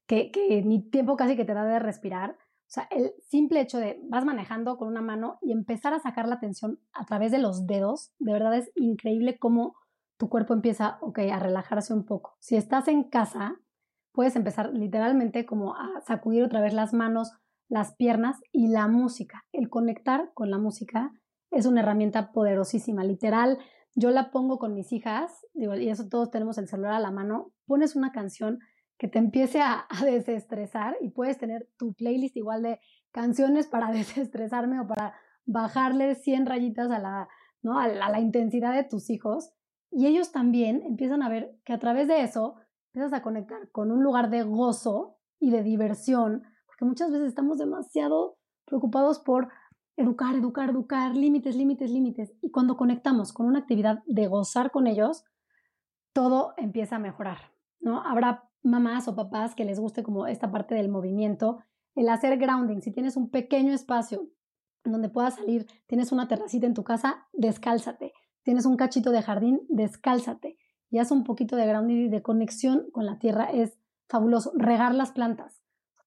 [0.09, 2.37] que, que ni tiempo casi que te da de respirar,
[2.69, 6.29] o sea, el simple hecho de vas manejando con una mano y empezar a sacar
[6.29, 9.75] la atención a través de los dedos, de verdad es increíble cómo
[10.19, 12.37] tu cuerpo empieza, a relajarse un poco.
[12.41, 13.57] Si estás en casa,
[14.13, 17.33] puedes empezar literalmente como a sacudir otra vez las manos,
[17.69, 19.47] las piernas y la música.
[19.53, 21.13] El conectar con la música
[21.51, 23.03] es una herramienta poderosísima.
[23.03, 23.59] Literal,
[23.95, 27.13] yo la pongo con mis hijas, digo, y eso todos tenemos el celular a la
[27.13, 28.59] mano, pones una canción
[28.99, 32.81] que te empiece a, desestresar y puedes tener tu playlist igual de
[33.13, 35.15] canciones para desestresarme o para
[35.47, 37.29] bajarle 100 rayitas a la,
[37.63, 37.79] ¿no?
[37.79, 39.53] a la intensidad de tus hijos
[39.91, 42.57] y ellos también empiezan a ver que a través de eso
[42.89, 47.59] empiezas a conectar con un lugar de gozo y de diversión, porque muchas veces estamos
[47.59, 49.49] demasiado preocupados por
[49.97, 52.33] educar, educar, educar, límites, límites, límites.
[52.41, 55.25] Y cuando conectamos con una actividad de gozar con ellos,
[56.13, 57.39] todo empieza a mejorar,
[57.81, 58.03] ¿no?
[58.03, 61.59] Habrá mamás o papás que les guste como esta parte del movimiento,
[61.95, 64.29] el hacer grounding, si tienes un pequeño espacio
[64.85, 68.13] donde puedas salir, tienes una terracita en tu casa, descálzate
[68.49, 70.57] tienes un cachito de jardín, descálzate
[70.89, 73.45] y haz un poquito de grounding y de conexión con la tierra.
[73.45, 74.53] Es fabuloso.
[74.55, 75.61] Regar las plantas.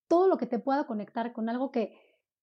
[0.07, 1.93] Todo lo que te pueda conectar con algo que,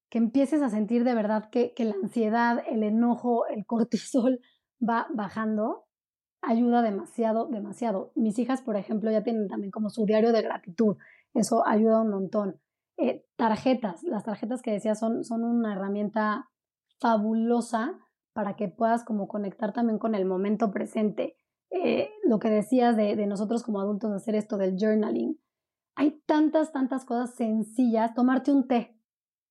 [0.08, 4.38] que empieces a sentir de verdad que, que la ansiedad, el enojo, el cortisol
[4.88, 5.87] va bajando,
[6.42, 8.12] ayuda demasiado, demasiado.
[8.14, 10.96] Mis hijas, por ejemplo, ya tienen también como su diario de gratitud.
[11.34, 12.60] Eso ayuda un montón.
[12.96, 16.50] Eh, tarjetas, las tarjetas que decía son, son una herramienta
[16.98, 17.98] fabulosa
[18.32, 21.36] para que puedas como conectar también con el momento presente.
[21.70, 25.38] Eh, lo que decías de, de, nosotros como adultos hacer esto del journaling.
[25.94, 28.14] Hay tantas, tantas cosas sencillas.
[28.14, 28.96] Tomarte un té,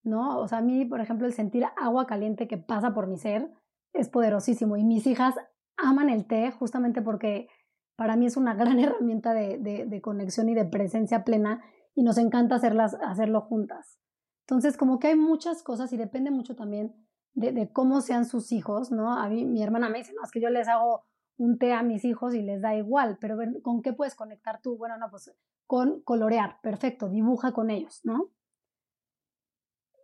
[0.03, 0.39] ¿no?
[0.39, 3.51] O sea, a mí, por ejemplo, el sentir agua caliente que pasa por mi ser
[3.93, 4.77] es poderosísimo.
[4.77, 5.35] Y mis hijas
[5.77, 7.47] aman el té justamente porque
[7.95, 11.63] para mí es una gran herramienta de, de, conexión y de presencia plena
[11.95, 13.99] y nos encanta hacerlas, hacerlo juntas.
[14.41, 16.95] Entonces, como que hay muchas cosas y depende mucho también
[17.33, 19.13] de, cómo sean sus hijos, ¿no?
[19.13, 21.03] A mi hermana me dice, no, es que yo les hago
[21.37, 24.77] un té a mis hijos y les da igual, pero ¿con qué puedes conectar tú?
[24.77, 25.31] Bueno, no, pues
[25.67, 28.31] con colorear, perfecto, dibuja con ellos, ¿no?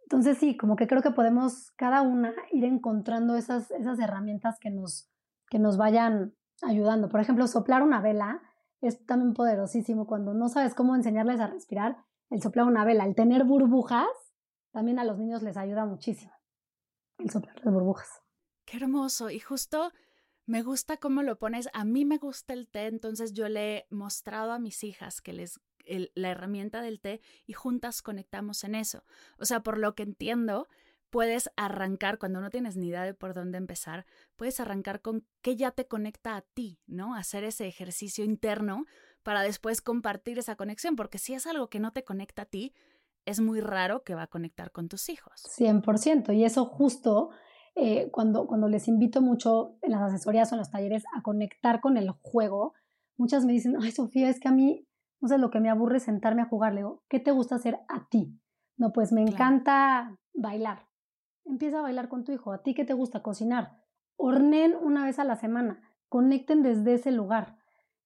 [0.04, 4.70] Entonces sí, como que creo que podemos cada una ir encontrando esas, esas herramientas que
[4.70, 5.10] nos,
[5.54, 7.10] que nos vayan ayudando.
[7.10, 8.42] Por ejemplo, soplar una vela
[8.82, 11.96] es también poderosísimo cuando no sabes cómo enseñarles a respirar,
[12.32, 14.08] el soplar una vela, el tener burbujas,
[14.72, 16.34] también a los niños les ayuda muchísimo
[17.20, 18.10] el soplar las burbujas.
[18.66, 19.30] Qué hermoso.
[19.30, 19.92] Y justo
[20.48, 21.70] me gusta cómo lo pones.
[21.74, 25.34] A mí me gusta el té, entonces yo le he mostrado a mis hijas que
[25.34, 25.60] les
[26.16, 29.04] la herramienta del té y juntas conectamos en eso.
[29.38, 30.68] O sea, por lo que entiendo,
[31.14, 35.56] puedes arrancar cuando no tienes ni idea de por dónde empezar, puedes arrancar con qué
[35.56, 37.14] ya te conecta a ti, ¿no?
[37.14, 38.86] Hacer ese ejercicio interno
[39.22, 42.74] para después compartir esa conexión, porque si es algo que no te conecta a ti,
[43.26, 45.44] es muy raro que va a conectar con tus hijos.
[45.56, 46.36] 100%.
[46.36, 47.30] Y eso justo
[47.76, 51.80] eh, cuando, cuando les invito mucho en las asesorías o en los talleres a conectar
[51.80, 52.74] con el juego,
[53.18, 54.88] muchas me dicen, ay Sofía, es que a mí,
[55.22, 56.74] no sé, lo que me aburre es sentarme a jugar.
[56.74, 58.36] Le digo, ¿qué te gusta hacer a ti?
[58.78, 60.88] No, pues me encanta bailar.
[61.46, 62.52] Empieza a bailar con tu hijo.
[62.52, 63.78] ¿A ti qué te gusta cocinar?
[64.16, 65.82] Hornen una vez a la semana.
[66.10, 67.58] Conecten desde ese lugar.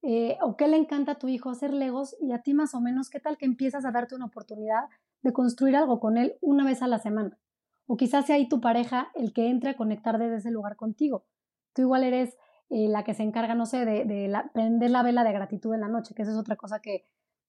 [0.01, 2.81] Eh, o qué le encanta a tu hijo hacer legos y a ti más o
[2.81, 4.85] menos, ¿qué tal que empiezas a darte una oportunidad
[5.21, 7.37] de construir algo con él una vez a la semana.
[7.85, 11.25] O quizás sea ahí tu pareja el que entre a conectar desde ese lugar contigo.
[11.73, 12.37] Tú igual eres
[12.69, 15.87] eh, la que se encarga, no sé, de, prender la vela de gratitud en la
[15.87, 17.05] noche, que esa es otra cosa que,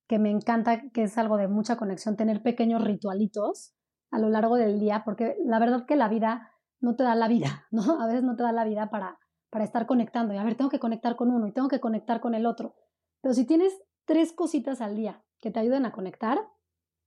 [0.07, 3.75] que me encanta, que es algo de mucha conexión, tener pequeños ritualitos
[4.11, 7.29] a lo largo del día, porque la verdad que la vida no te da la
[7.29, 8.01] vida, ¿no?
[8.01, 9.19] A veces no te da la vida para,
[9.51, 10.35] para estar conectando.
[10.35, 12.75] Y a ver, tengo que conectar con uno y tengo que conectar con el otro.
[13.21, 13.73] Pero si tienes
[14.05, 16.39] tres cositas al día que te ayuden a conectar,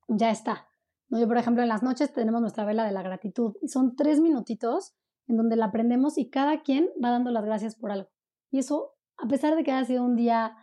[0.07, 0.67] ya está.
[1.09, 1.19] ¿No?
[1.19, 4.19] Yo, por ejemplo, en las noches tenemos nuestra vela de la gratitud y son tres
[4.19, 4.95] minutitos
[5.27, 8.09] en donde la aprendemos y cada quien va dando las gracias por algo.
[8.49, 10.55] Y eso, a pesar de que haya sido un día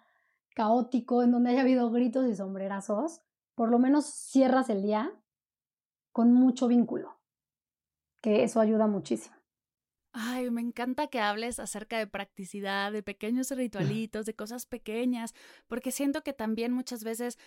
[0.54, 3.22] caótico, en donde haya habido gritos y sombrerazos,
[3.54, 5.12] por lo menos cierras el día
[6.18, 7.16] con mucho vínculo,
[8.20, 9.36] que eso ayuda muchísimo.
[10.10, 15.32] Ay, me encanta que hables acerca de practicidad, de pequeños ritualitos, de cosas pequeñas,
[15.68, 17.38] porque siento que también muchas veces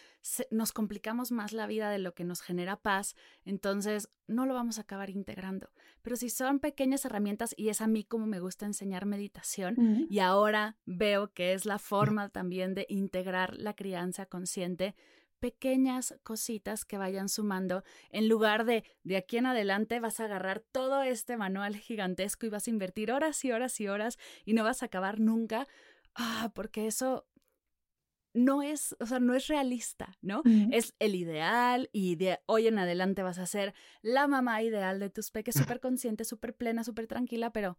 [0.52, 3.14] nos complicamos más la vida de lo que nos genera paz,
[3.44, 5.70] entonces no lo vamos a acabar integrando.
[6.02, 10.20] Pero si son pequeñas herramientas, y es a mí como me gusta enseñar meditación, y
[10.20, 11.78] ahora veo que es la
[12.18, 14.96] forma también de integrar la crianza consciente,
[15.42, 17.84] pequeñas cositas que vayan sumando.
[18.12, 22.50] En lugar de de aquí en adelante vas a agarrar todo este manual gigantesco y
[22.50, 25.68] vas a invertir horas y horas y horas y no vas a acabar nunca,
[26.16, 27.28] ah, porque eso
[28.34, 30.42] no es, o sea, no es realista, ¿no?
[30.72, 35.10] Es el ideal y de hoy en adelante vas a ser la mamá ideal de
[35.10, 37.78] tus peques, súper consciente, súper plena, súper tranquila, pero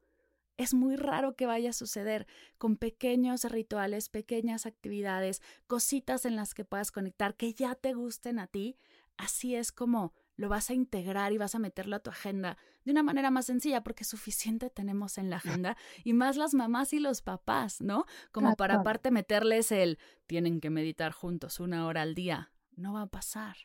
[0.56, 2.26] es muy raro que vaya a suceder
[2.58, 8.38] con pequeños rituales, pequeñas actividades, cositas en las que puedas conectar que ya te gusten
[8.38, 8.76] a ti.
[9.16, 12.90] Así es como lo vas a integrar y vas a meterlo a tu agenda de
[12.90, 15.36] una manera más sencilla, porque suficiente tenemos en la
[15.66, 18.04] agenda y más las mamás y los papás, ¿no?
[18.32, 22.50] Como para aparte meterles el tienen que meditar juntos una hora al día.
[22.76, 23.56] No va a pasar.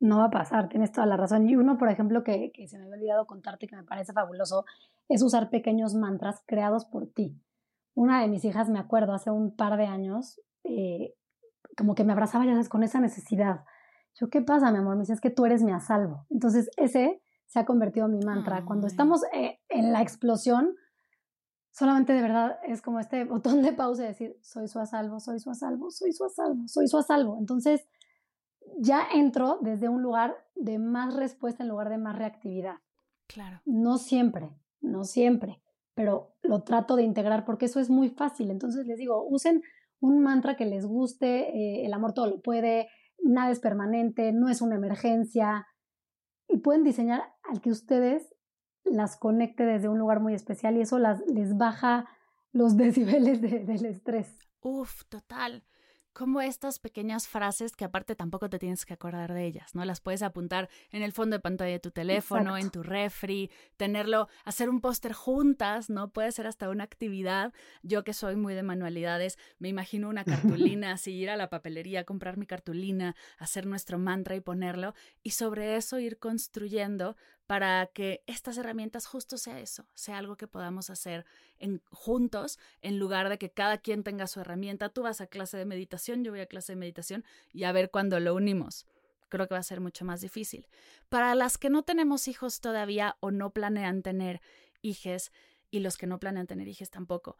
[0.00, 1.48] No va a pasar, tienes toda la razón.
[1.48, 4.64] Y uno, por ejemplo, que, que se me había olvidado contarte que me parece fabuloso,
[5.08, 7.40] es usar pequeños mantras creados por ti.
[7.94, 11.14] Una de mis hijas, me acuerdo, hace un par de años, eh,
[11.76, 13.64] como que me abrazaba ya sabes, con esa necesidad.
[14.14, 14.96] Yo, ¿qué pasa, mi amor?
[14.96, 16.26] Me dice, es que tú eres mi a salvo.
[16.30, 18.64] Entonces, ese se ha convertido en mi mantra.
[18.64, 20.76] Cuando estamos eh, en la explosión,
[21.70, 25.20] solamente de verdad es como este botón de pausa y decir, soy su a salvo,
[25.20, 27.38] soy su a salvo, soy su a salvo, soy su a salvo.
[27.38, 27.88] Entonces,
[28.78, 32.76] ya entro desde un lugar de más respuesta en lugar de más reactividad.
[33.26, 33.60] Claro.
[33.64, 34.50] No siempre,
[34.80, 35.60] no siempre,
[35.94, 38.50] pero lo trato de integrar porque eso es muy fácil.
[38.50, 39.62] Entonces les digo, usen
[40.00, 42.88] un mantra que les guste, eh, el amor todo lo puede,
[43.22, 45.66] nada es permanente, no es una emergencia,
[46.48, 48.34] y pueden diseñar al que ustedes
[48.84, 52.08] las conecte desde un lugar muy especial y eso las, les baja
[52.52, 54.38] los decibeles del estrés.
[54.60, 55.64] Uf, total
[56.18, 59.84] como estas pequeñas frases que aparte tampoco te tienes que acordar de ellas, ¿no?
[59.84, 64.28] Las puedes apuntar en el fondo de pantalla de tu teléfono, en tu refri, tenerlo,
[64.44, 66.10] hacer un póster juntas, ¿no?
[66.10, 67.52] Puede ser hasta una actividad.
[67.84, 70.24] Yo que soy muy de manualidades, me imagino una
[70.64, 75.30] cartulina, así ir a la papelería, comprar mi cartulina, hacer nuestro mantra y ponerlo, y
[75.30, 77.14] sobre eso ir construyendo
[77.48, 81.24] para que estas herramientas justo sea eso, sea algo que podamos hacer
[81.58, 84.90] en, juntos, en lugar de que cada quien tenga su herramienta.
[84.90, 87.24] Tú vas a clase de meditación, yo voy a clase de meditación
[87.54, 88.86] y a ver cuándo lo unimos.
[89.30, 90.66] Creo que va a ser mucho más difícil.
[91.08, 94.42] Para las que no tenemos hijos todavía o no planean tener
[94.82, 95.32] hijos,
[95.70, 97.38] y los que no planean tener hijos tampoco,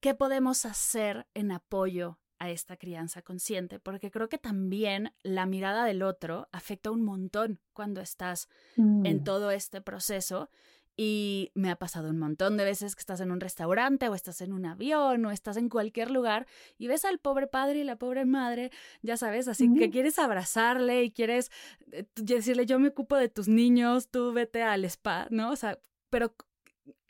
[0.00, 5.84] ¿qué podemos hacer en apoyo a esta crianza consciente, porque creo que también la mirada
[5.84, 9.24] del otro afecta un montón cuando estás en mm.
[9.24, 10.50] todo este proceso.
[10.98, 14.40] Y me ha pasado un montón de veces que estás en un restaurante o estás
[14.40, 16.46] en un avión o estás en cualquier lugar
[16.78, 18.70] y ves al pobre padre y la pobre madre,
[19.02, 21.50] ya sabes, así que quieres abrazarle y quieres
[21.92, 25.50] eh, decirle yo me ocupo de tus niños, tú vete al spa, ¿no?
[25.50, 25.78] O sea,
[26.08, 26.34] pero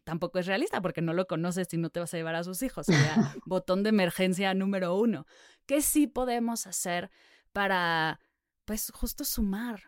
[0.07, 2.63] tampoco es realista porque no lo conoces y no te vas a llevar a sus
[2.63, 2.87] hijos.
[2.87, 5.27] Sería botón de emergencia número uno.
[5.67, 7.11] ¿Qué sí podemos hacer
[7.53, 8.21] para,
[8.65, 9.83] pues, justo sumar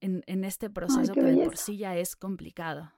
[0.00, 2.92] en, en este proceso que de por sí ya es complicado?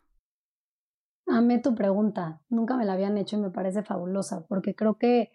[1.26, 2.42] Amé tu pregunta.
[2.50, 5.30] Nunca me la habían hecho y me parece fabulosa porque creo que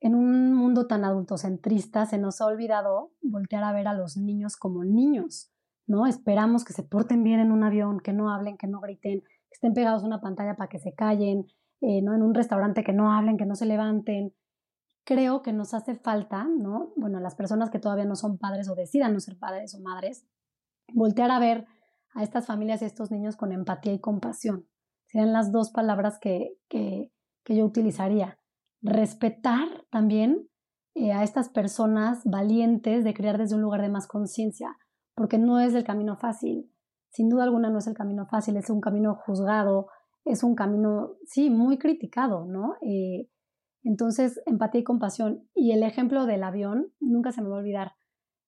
[0.00, 4.56] en un mundo tan adultocentrista se nos ha olvidado voltear a ver a los niños
[4.56, 5.52] como niños,
[5.86, 6.06] ¿no?
[6.06, 9.22] Esperamos que se porten bien en un avión, que no hablen, que no griten,
[9.54, 11.46] estén pegados a una pantalla para que se callen,
[11.80, 12.14] eh, ¿no?
[12.14, 14.34] En un restaurante que no hablen, que no se levanten.
[15.04, 16.92] Creo que nos hace falta, ¿no?
[16.96, 20.26] Bueno, las personas que todavía no son padres o decidan no ser padres o madres,
[20.92, 21.66] voltear a ver
[22.14, 24.66] a estas familias y a estos niños con empatía y compasión.
[25.06, 27.12] Serían las dos palabras que, que,
[27.44, 28.38] que yo utilizaría.
[28.82, 30.48] Respetar también
[30.94, 34.76] eh, a estas personas valientes de crear desde un lugar de más conciencia,
[35.14, 36.73] porque no es el camino fácil
[37.14, 39.86] sin duda alguna no es el camino fácil, es un camino juzgado,
[40.24, 42.74] es un camino, sí, muy criticado, ¿no?
[42.82, 43.28] Eh,
[43.84, 45.48] Entonces, empatía y compasión.
[45.54, 47.92] Y el ejemplo del avión, nunca se me va a olvidar.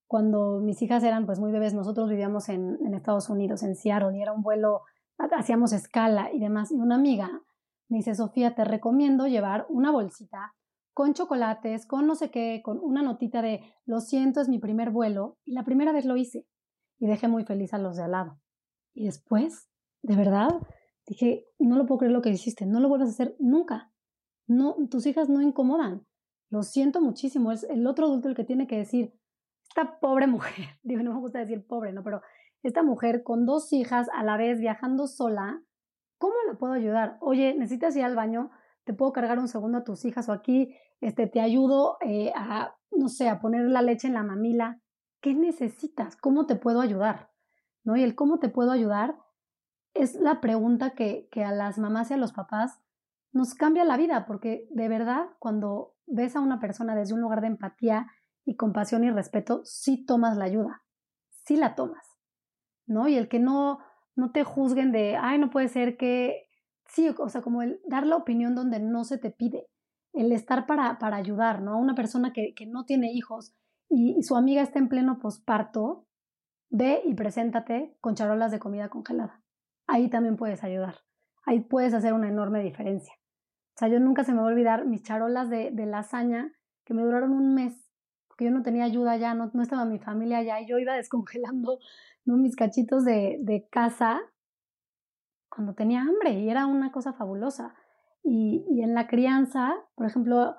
[0.09, 4.17] Cuando mis hijas eran pues muy bebés, nosotros vivíamos en, en Estados Unidos, en Seattle,
[4.19, 4.83] y era un vuelo,
[5.19, 6.73] hacíamos escala y demás.
[6.73, 7.43] Y una amiga
[7.89, 10.55] me dice, Sofía, te recomiendo llevar una bolsita
[10.93, 14.91] con chocolates, con no sé qué, con una notita de, lo siento, es mi primer
[14.91, 15.39] vuelo.
[15.45, 16.47] Y la primera vez lo hice
[16.99, 18.41] y dejé muy feliz a los de al lado.
[18.97, 19.69] Y después,
[20.03, 20.49] de verdad,
[21.07, 23.93] dije, no lo puedo creer lo que hiciste, no lo vuelvas a hacer nunca.
[24.49, 26.07] No, tus hijas no incomodan.
[26.51, 27.53] Lo siento muchísimo.
[27.53, 29.13] Es el otro adulto el que tiene que decir,
[29.69, 32.03] esta pobre mujer, digo, no me gusta decir pobre, ¿no?
[32.03, 32.23] Pero
[32.63, 35.63] esta mujer con dos hijas a la vez viajando sola,
[36.19, 37.19] ¿cómo la puedo ayudar?
[37.21, 38.51] Oye, necesitas ir al baño,
[38.85, 42.75] te puedo cargar un segundo a tus hijas o aquí, este, te ayudo eh, a,
[42.91, 44.81] no sé, a poner la leche en la mamila.
[45.21, 46.17] ¿Qué necesitas?
[46.17, 47.31] ¿Cómo te puedo ayudar?
[47.87, 47.97] ¿No?
[47.97, 49.17] Y el cómo te puedo ayudar
[49.95, 52.81] es la pregunta que, que a las mamás y a los papás
[53.33, 57.41] nos cambia la vida, porque de verdad, cuando ves a una persona desde un lugar
[57.41, 58.09] de empatía
[58.45, 60.83] y compasión y respeto, sí tomas la ayuda,
[61.45, 62.17] sí la tomas,
[62.87, 63.09] ¿no?
[63.09, 63.79] Y el que no,
[64.15, 66.49] no te juzguen de, ay, no puede ser que,
[66.87, 69.69] sí, o sea, como el dar la opinión donde no se te pide,
[70.13, 71.75] el estar para, para ayudar, ¿no?
[71.75, 73.55] A una persona que, que no tiene hijos
[73.89, 76.06] y, y, su amiga está en pleno posparto,
[76.71, 79.43] ve y preséntate con charolas de comida congelada.
[79.87, 80.97] Ahí también puedes ayudar.
[81.45, 83.15] Ahí puedes hacer una enorme diferencia.
[83.75, 86.53] O sea, yo nunca se me va a olvidar mis charolas de, de lasaña
[86.85, 87.75] que me duraron un mes,
[88.27, 91.79] porque yo no tenía ayuda ya, no, estaba mi familia allá y yo iba descongelando
[92.25, 92.37] ¿no?
[92.37, 94.21] mis cachitos de, de casa
[95.49, 97.75] cuando tenía hambre y era una cosa fabulosa.
[98.23, 100.57] Y, y, en la crianza, por ejemplo,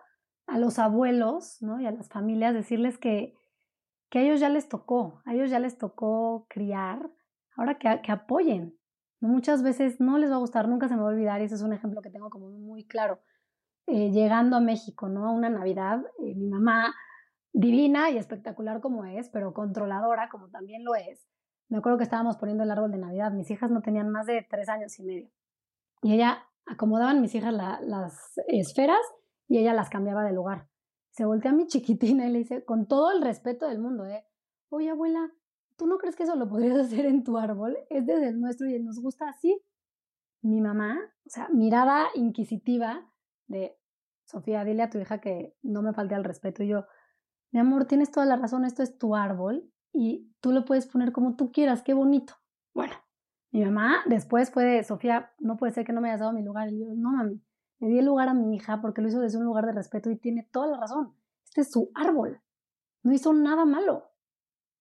[0.47, 1.81] a los abuelos ¿no?
[1.81, 3.36] y a las familias decirles que,
[4.09, 7.09] que a ellos ya les tocó, a ellos ya les tocó criar,
[7.55, 8.77] ahora que, apoyen,
[9.19, 11.55] Muchas veces no les va a gustar, nunca se me va a olvidar, y ese
[11.55, 13.19] es un ejemplo que tengo como muy claro.
[13.87, 15.25] Eh, llegando a México, ¿no?
[15.25, 16.93] A una Navidad, eh, mi mamá,
[17.51, 21.27] divina y espectacular como es, pero controladora como también lo es.
[21.67, 24.45] Me acuerdo que estábamos poniendo el árbol de Navidad, mis hijas no tenían más de
[24.47, 25.29] tres años y medio.
[26.03, 29.01] Y ella acomodaban mis hijas las esferas
[29.47, 30.67] y ella las cambiaba de lugar.
[31.17, 34.23] Se voltea a mi chiquitina y le dice, con todo el respeto del mundo, ¿eh?
[34.69, 35.31] Oye, abuela,
[35.75, 37.75] ¿tú no crees que eso lo podrías hacer en tu árbol?
[37.89, 39.59] Es desde el nuestro y nos gusta así.
[40.43, 43.11] Mi mamá, o sea, mirada inquisitiva
[43.47, 43.75] de,
[44.25, 46.61] Sofía, dile a tu hija que no me falte al respeto.
[46.61, 46.85] Y yo,
[47.51, 51.13] mi amor, tienes toda la razón, esto es tu árbol y tú lo puedes poner
[51.13, 52.35] como tú quieras, qué bonito.
[52.75, 52.93] Bueno,
[53.49, 56.43] mi mamá después fue de, Sofía, no puede ser que no me hayas dado mi
[56.43, 56.71] lugar.
[56.71, 57.41] Y yo, no, mami,
[57.79, 60.09] le di el lugar a mi hija porque lo hizo desde un lugar de respeto
[60.09, 61.13] y tiene toda la razón.
[61.43, 62.41] Este es su árbol.
[63.03, 64.11] No hizo nada malo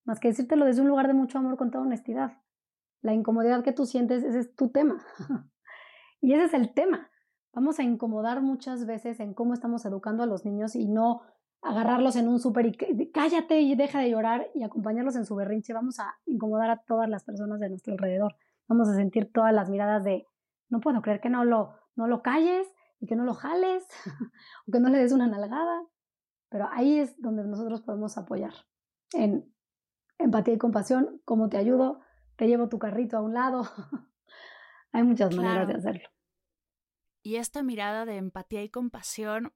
[0.07, 2.39] más que decírtelo desde un lugar de mucho amor con toda honestidad.
[3.03, 5.05] La incomodidad que tú sientes, ese es tu tema.
[6.21, 7.11] y ese es el tema.
[7.53, 11.23] Vamos a incomodar muchas veces en cómo estamos educando a los niños y no
[11.61, 15.73] agarrarlos en un súper y cállate y deja de llorar y acompañarlos en su berrinche.
[15.73, 18.37] Vamos a incomodar a todas las personas de nuestro alrededor.
[18.69, 20.27] Vamos a sentir todas las miradas de
[20.69, 22.69] no puedo creer que no lo, no lo calles
[23.01, 23.87] y que no lo jales
[24.67, 25.85] o que no le des una nalgada.
[26.49, 28.55] Pero ahí es donde nosotros podemos apoyar
[29.13, 29.53] en
[30.19, 32.01] empatía y compasión, cómo te ayudo,
[32.37, 33.63] te llevo tu carrito a un lado.
[34.93, 36.09] Hay muchas maneras de hacerlo.
[37.23, 39.53] Y esta mirada de empatía y compasión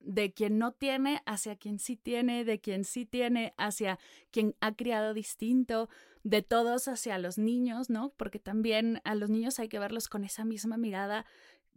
[0.00, 3.98] de quien no tiene hacia quien sí tiene, de quien sí tiene hacia
[4.30, 5.88] quien ha criado distinto,
[6.24, 8.12] de todos hacia los niños, ¿no?
[8.16, 11.26] Porque también a los niños hay que verlos con esa misma mirada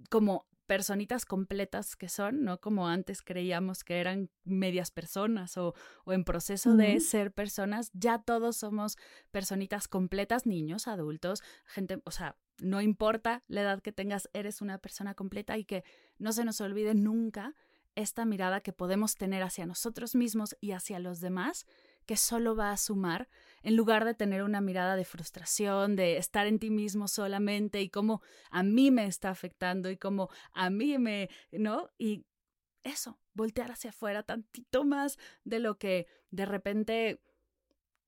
[0.09, 5.73] como personitas completas que son, no como antes creíamos que eran medias personas o,
[6.05, 8.97] o en proceso de ser personas, ya todos somos
[9.31, 14.77] personitas completas, niños, adultos, gente, o sea, no importa la edad que tengas, eres una
[14.77, 15.83] persona completa y que
[16.17, 17.55] no se nos olvide nunca
[17.95, 21.65] esta mirada que podemos tener hacia nosotros mismos y hacia los demás
[22.05, 23.29] que solo va a sumar,
[23.63, 27.89] en lugar de tener una mirada de frustración, de estar en ti mismo solamente y
[27.89, 31.89] cómo a mí me está afectando y cómo a mí me, ¿no?
[31.97, 32.25] Y
[32.83, 37.21] eso, voltear hacia afuera tantito más de lo que de repente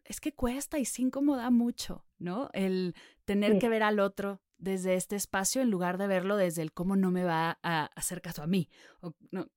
[0.05, 2.49] es que cuesta y se incomoda mucho, ¿no?
[2.53, 2.95] El
[3.25, 6.95] tener que ver al otro desde este espacio en lugar de verlo desde el cómo
[6.95, 8.69] no me va a hacer caso a mí,
[9.01, 9.47] o no,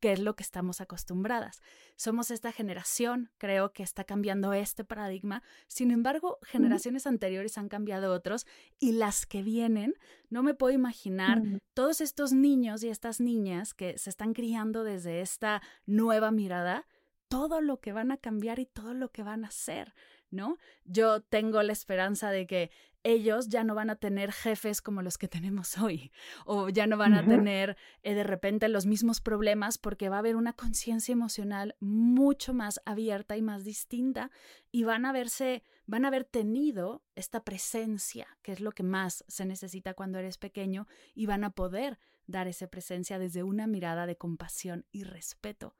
[0.00, 1.60] que es lo que estamos acostumbradas.
[1.96, 5.42] Somos esta generación, creo que está cambiando este paradigma.
[5.66, 8.46] Sin embargo, generaciones anteriores han cambiado otros
[8.78, 9.94] y las que vienen,
[10.30, 11.42] no me puedo imaginar
[11.74, 16.86] todos estos niños y estas niñas que se están criando desde esta nueva mirada,
[17.28, 19.94] todo lo que van a cambiar y todo lo que van a hacer.
[20.30, 20.58] ¿No?
[20.84, 22.70] Yo tengo la esperanza de que
[23.04, 26.12] ellos ya no van a tener jefes como los que tenemos hoy,
[26.44, 30.18] o ya no van a tener eh, de repente los mismos problemas porque va a
[30.20, 34.30] haber una conciencia emocional mucho más abierta y más distinta
[34.70, 39.24] y van a verse, van a haber tenido esta presencia, que es lo que más
[39.28, 44.06] se necesita cuando eres pequeño, y van a poder dar esa presencia desde una mirada
[44.06, 45.76] de compasión y respeto,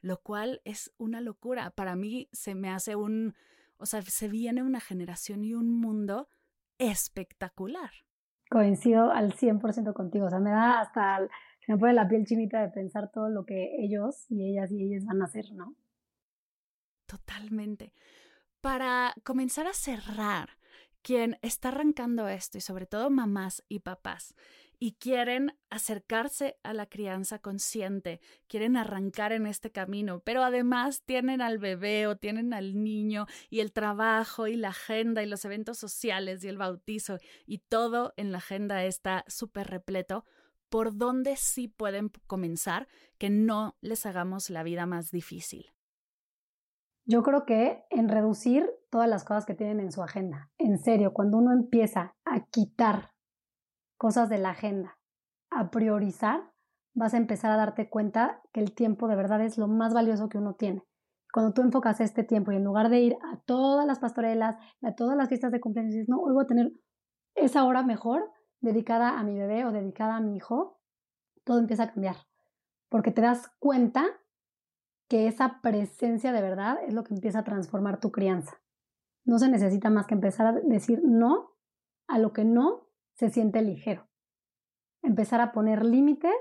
[0.00, 1.70] lo cual es una locura.
[1.70, 3.34] Para mí se me hace un,
[3.76, 6.28] o sea, se viene una generación y un mundo
[6.78, 7.90] espectacular.
[8.50, 11.18] Coincido al 100% contigo, o sea, me da hasta,
[11.64, 14.84] se me pone la piel chinita de pensar todo lo que ellos y ellas y
[14.84, 15.74] ellas van a hacer, ¿no?
[17.06, 17.92] Totalmente.
[18.60, 20.50] Para comenzar a cerrar,
[21.04, 24.34] quien está arrancando esto y sobre todo mamás y papás
[24.84, 31.40] y quieren acercarse a la crianza consciente, quieren arrancar en este camino, pero además tienen
[31.40, 35.78] al bebé o tienen al niño y el trabajo y la agenda y los eventos
[35.78, 37.16] sociales y el bautizo
[37.46, 40.26] y todo en la agenda está súper repleto,
[40.68, 45.64] ¿por dónde sí pueden comenzar que no les hagamos la vida más difícil?
[47.06, 50.50] Yo creo que en reducir todas las cosas que tienen en su agenda.
[50.58, 53.13] En serio, cuando uno empieza a quitar
[53.96, 54.98] cosas de la agenda,
[55.50, 56.52] a priorizar,
[56.94, 60.28] vas a empezar a darte cuenta que el tiempo de verdad es lo más valioso
[60.28, 60.84] que uno tiene.
[61.32, 64.94] Cuando tú enfocas este tiempo y en lugar de ir a todas las pastorelas, a
[64.94, 66.72] todas las fiestas de cumpleaños, dices, no, hoy voy a tener
[67.34, 68.30] esa hora mejor
[68.60, 70.80] dedicada a mi bebé o dedicada a mi hijo,
[71.44, 72.16] todo empieza a cambiar.
[72.88, 74.04] Porque te das cuenta
[75.08, 78.60] que esa presencia de verdad es lo que empieza a transformar tu crianza.
[79.24, 81.56] No se necesita más que empezar a decir no
[82.06, 82.83] a lo que no
[83.14, 84.06] se siente ligero.
[85.02, 86.32] Empezar a poner límites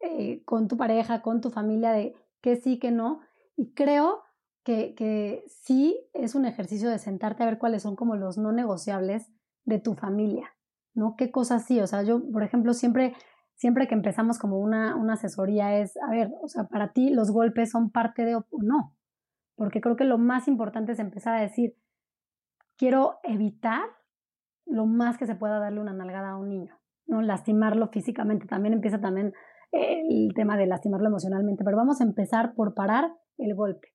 [0.00, 3.20] eh, con tu pareja, con tu familia, de que sí, que no.
[3.56, 4.22] Y creo
[4.62, 8.52] que, que sí es un ejercicio de sentarte a ver cuáles son como los no
[8.52, 9.30] negociables
[9.64, 10.54] de tu familia,
[10.94, 11.16] ¿no?
[11.16, 11.80] ¿Qué cosas sí?
[11.80, 13.14] O sea, yo, por ejemplo, siempre,
[13.54, 17.30] siempre que empezamos como una, una asesoría es, a ver, o sea, para ti los
[17.30, 18.94] golpes son parte de no.
[19.56, 21.74] Porque creo que lo más importante es empezar a decir,
[22.76, 23.95] quiero evitar
[24.66, 27.22] lo más que se pueda darle una nalgada a un niño, ¿no?
[27.22, 29.32] Lastimarlo físicamente, también empieza también
[29.72, 33.88] el tema de lastimarlo emocionalmente, pero vamos a empezar por parar el golpe.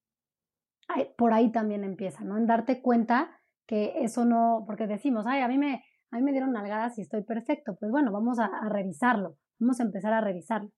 [1.17, 2.37] Por ahí también empieza, ¿no?
[2.37, 3.31] En darte cuenta
[3.65, 7.01] que eso no, porque decimos, ay, a mí me, a mí me dieron nalgadas y
[7.01, 7.77] estoy perfecto.
[7.79, 10.69] Pues bueno, vamos a, revisarlo, vamos a empezar a revisarlo.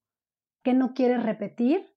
[0.63, 1.87] ¿Qué no quieres repetir?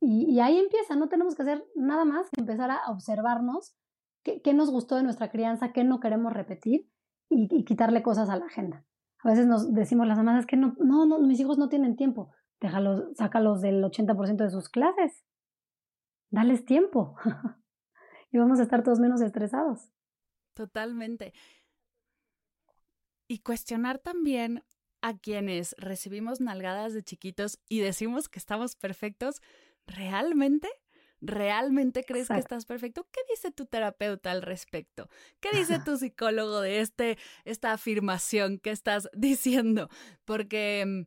[0.00, 3.76] Y, y, ahí empieza, no tenemos que hacer nada más que empezar a observarnos
[4.22, 6.88] qué, qué nos gustó de nuestra crianza, qué no queremos repetir
[7.30, 8.84] y, quitarle cosas a la agenda.
[9.22, 12.32] A veces nos decimos las mamás, que no, no, no, mis hijos no tienen tiempo.
[12.60, 15.24] Déjalos, sácalos del 80% de sus clases.
[16.30, 17.16] Dales tiempo.
[18.32, 19.90] y vamos a estar todos menos estresados.
[20.54, 21.32] Totalmente.
[23.28, 24.62] Y cuestionar también
[25.02, 29.40] a quienes recibimos nalgadas de chiquitos y decimos que estamos perfectos,
[29.86, 30.68] ¿realmente?
[31.20, 33.06] ¿Realmente crees que estás perfecto?
[33.10, 35.08] ¿Qué dice tu terapeuta al respecto?
[35.40, 39.88] ¿Qué dice tu psicólogo de este, esta afirmación que estás diciendo?
[40.24, 41.02] Porque mm,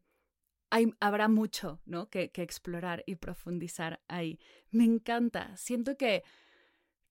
[0.69, 2.09] hay, habrá mucho ¿no?
[2.09, 4.39] que, que explorar y profundizar ahí.
[4.69, 5.55] Me encanta.
[5.55, 6.23] Siento que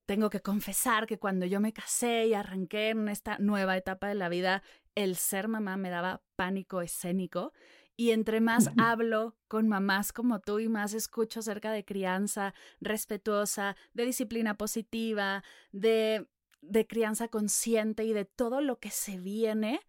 [0.05, 4.17] tengo que confesar que cuando yo me casé y arranqué en esta nueva etapa de
[4.17, 4.63] la vida,
[4.95, 7.53] el ser mamá me daba pánico escénico
[8.01, 13.77] y entre más hablo con mamás como tú y más escucho acerca de crianza respetuosa,
[13.93, 16.27] de disciplina positiva, de,
[16.63, 19.81] de crianza consciente y de todo lo que se viene,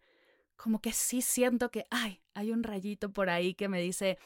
[0.56, 4.18] como que sí siento que, ay, hay un rayito por ahí que me dice,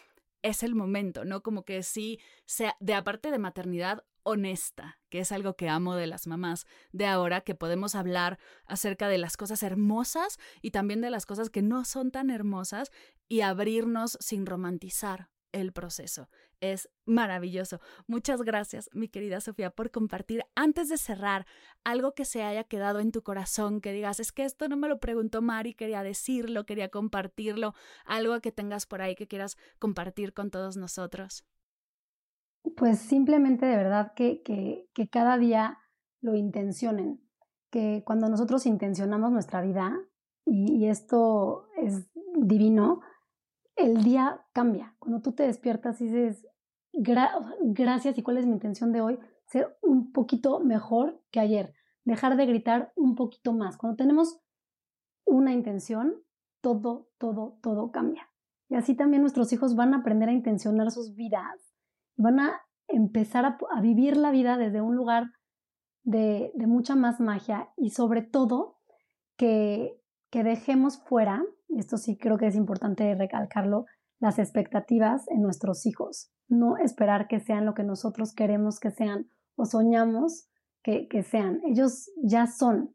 [0.43, 1.45] es el momento, ¿no?
[1.45, 6.09] Como que sí, sea, de aparte de maternidad, honesta, que es algo que amo de
[6.09, 11.11] las mamás de ahora, que podemos hablar acerca de las cosas hermosas y también de
[11.11, 12.91] las cosas que no son tan hermosas
[13.29, 16.29] y abrirnos sin romantizar el proceso.
[16.61, 17.81] Es maravilloso.
[18.07, 20.45] Muchas gracias, mi querida Sofía, por compartir.
[20.55, 21.47] Antes de cerrar,
[21.85, 24.89] algo que se haya quedado en tu corazón, que digas, es que esto no me
[24.89, 27.75] lo preguntó Mari, quería decirlo, quería compartirlo,
[28.05, 31.45] algo que tengas por ahí que quieras compartir con todos nosotros.
[32.77, 35.79] Pues simplemente de verdad que, que, que cada día
[36.21, 37.21] lo intencionen,
[37.71, 39.97] que cuando nosotros intencionamos nuestra vida,
[40.45, 43.03] y, y esto es divino,
[43.77, 44.95] el día cambia.
[44.99, 46.47] Cuando tú te despiertas y dices,
[46.93, 51.75] gracias y cuál es mi intención de hoy, ser un poquito mejor que ayer,
[52.05, 53.77] dejar de gritar un poquito más.
[53.77, 54.41] Cuando tenemos
[55.25, 56.15] una intención,
[56.61, 58.29] todo, todo, todo cambia.
[58.69, 61.67] Y así también nuestros hijos van a aprender a intencionar sus vidas
[62.17, 65.33] van a empezar a, vivir la vida desde un lugar
[66.03, 68.79] de, mucha más magia y sobre todo
[69.37, 70.01] que,
[70.31, 73.87] que dejemos fuera, esto sí creo que es importante recalcarlo,
[74.19, 76.31] las expectativas en nuestros hijos.
[76.49, 80.49] No esperar que sean lo que nosotros queremos que sean o soñamos
[80.83, 81.61] que, que sean.
[81.65, 82.95] Ellos ya son.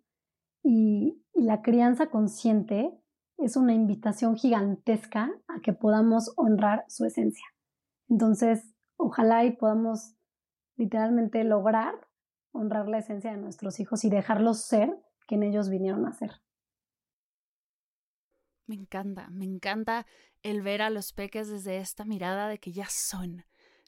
[0.64, 2.92] Y, y la crianza consciente
[3.38, 7.46] es una invitación gigantesca a que podamos honrar su esencia.
[8.08, 10.16] Entonces, ojalá y podamos
[10.76, 11.96] literalmente lograr
[12.52, 14.96] honrar la esencia de nuestros hijos y dejarlos ser
[15.28, 16.32] quien ellos vinieron a ser.
[18.72, 20.06] Me encanta, me encanta
[20.44, 23.44] el ver a los peques desde esta mirada de que ya son,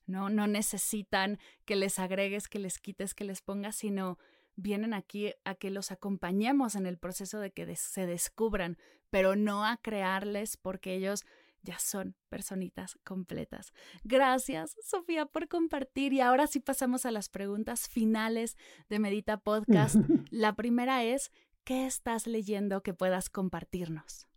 [0.08, 0.30] ¿no?
[0.30, 4.20] No necesitan que les agregues, que les quites, que les pongas, sino
[4.58, 8.78] vienen aquí a que los acompañemos en el proceso de que se descubran,
[9.10, 11.24] pero no a crearles porque ellos
[11.62, 13.72] ya son personitas completas.
[14.04, 16.12] Gracias, Sofía, por compartir.
[16.12, 18.58] Y ahora sí pasamos a las preguntas finales
[18.90, 19.96] de Medita Podcast.
[20.30, 21.32] La primera es,
[21.64, 24.28] ¿qué estás leyendo que puedas compartirnos?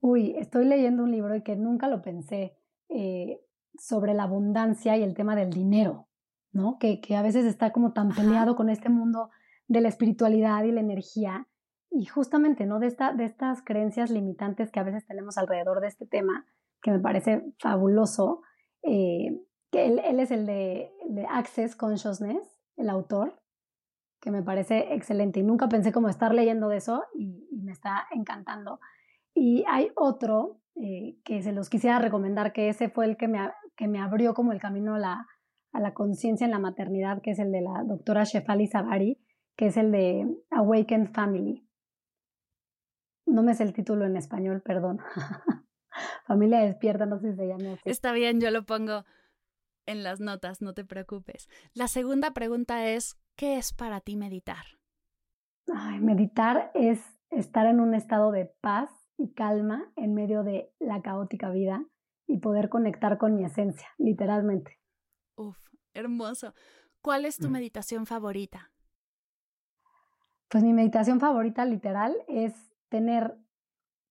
[0.00, 2.56] Uy, estoy leyendo un libro y que nunca lo pensé
[2.88, 3.40] eh,
[3.78, 6.08] sobre la abundancia y el tema del dinero,
[6.52, 6.78] ¿no?
[6.78, 9.30] Que, que a veces está como tan peleado con este mundo
[9.68, 11.48] de la espiritualidad y la energía.
[11.90, 12.78] Y justamente, ¿no?
[12.78, 16.46] De, esta, de estas creencias limitantes que a veces tenemos alrededor de este tema,
[16.82, 18.42] que me parece fabuloso.
[18.82, 23.40] Eh, que él, él, es el de, de Access Consciousness, el autor,
[24.20, 25.40] que me parece excelente.
[25.40, 28.78] Y nunca pensé como estar leyendo de eso y, y me está encantando.
[29.38, 33.38] Y hay otro eh, que se los quisiera recomendar, que ese fue el que me,
[33.76, 35.26] que me abrió como el camino a la,
[35.72, 39.20] a la conciencia en la maternidad, que es el de la doctora Shefali Sabari,
[39.54, 41.68] que es el de Awakened Family.
[43.26, 45.00] No me sé el título en español, perdón.
[46.26, 47.82] Familia despierta, no sé si se llama así.
[47.84, 49.04] Está bien, yo lo pongo
[49.84, 51.46] en las notas, no te preocupes.
[51.74, 54.64] La segunda pregunta es, ¿qué es para ti meditar?
[55.74, 61.02] Ay, meditar es estar en un estado de paz y calma en medio de la
[61.02, 61.84] caótica vida
[62.26, 64.78] y poder conectar con mi esencia, literalmente.
[65.36, 65.56] Uf,
[65.94, 66.54] hermoso.
[67.00, 67.52] ¿Cuál es tu mm.
[67.52, 68.70] meditación favorita?
[70.48, 72.54] Pues mi meditación favorita literal es
[72.88, 73.36] tener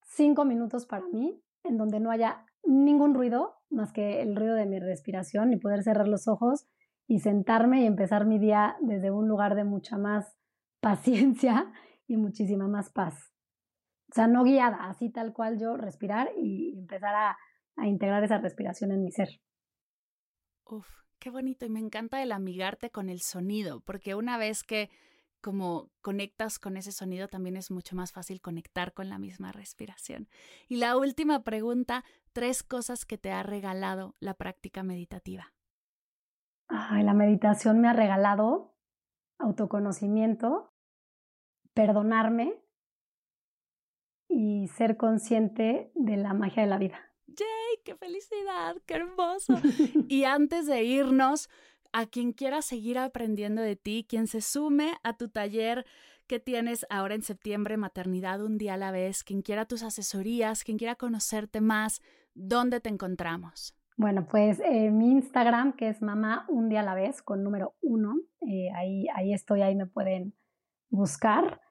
[0.03, 4.65] cinco minutos para mí en donde no haya ningún ruido más que el ruido de
[4.65, 6.67] mi respiración y poder cerrar los ojos
[7.07, 10.35] y sentarme y empezar mi día desde un lugar de mucha más
[10.79, 11.71] paciencia
[12.07, 13.34] y muchísima más paz.
[14.15, 17.37] O sea, no guiada, así tal cual yo respirar y empezar a,
[17.75, 19.27] a integrar esa respiración en mi ser.
[20.63, 20.87] Uf,
[21.19, 24.89] qué bonito y me encanta el amigarte con el sonido, porque una vez que
[25.41, 30.29] como conectas con ese sonido, también es mucho más fácil conectar con la misma respiración.
[30.69, 35.53] Y la última pregunta, tres cosas que te ha regalado la práctica meditativa.
[36.69, 38.77] Ay, la meditación me ha regalado
[39.39, 40.73] autoconocimiento,
[41.73, 42.64] perdonarme
[44.27, 46.99] y ser consciente de la magia de la vida.
[47.27, 47.83] ¡Yay!
[47.83, 48.75] ¡Qué felicidad!
[48.85, 49.53] ¡Qué hermoso!
[50.07, 51.49] y antes de irnos,
[51.93, 55.85] a quien quiera seguir aprendiendo de ti, quien se sume a tu taller
[56.27, 60.63] que tienes ahora en septiembre, Maternidad un día a la vez, quien quiera tus asesorías,
[60.63, 62.01] quien quiera conocerte más,
[62.33, 63.77] ¿dónde te encontramos?
[63.95, 67.75] Bueno, pues eh, mi Instagram, que es mamá un día a la vez, con número
[67.81, 70.33] uno, eh, ahí, ahí estoy, ahí me pueden
[70.89, 71.61] buscar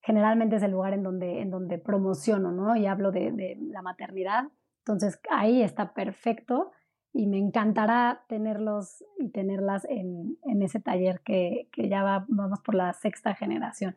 [0.00, 2.76] generalmente es el lugar en donde, en donde promociono, ¿no?
[2.76, 4.44] Y hablo de, de la maternidad.
[4.80, 6.72] Entonces ahí está perfecto
[7.12, 12.60] y me encantará tenerlos y tenerlas en, en ese taller que, que ya va, vamos
[12.60, 13.96] por la sexta generación.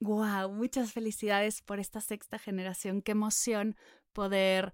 [0.00, 0.48] ¡Guau!
[0.48, 3.02] Wow, muchas felicidades por esta sexta generación.
[3.02, 3.76] Qué emoción
[4.12, 4.72] poder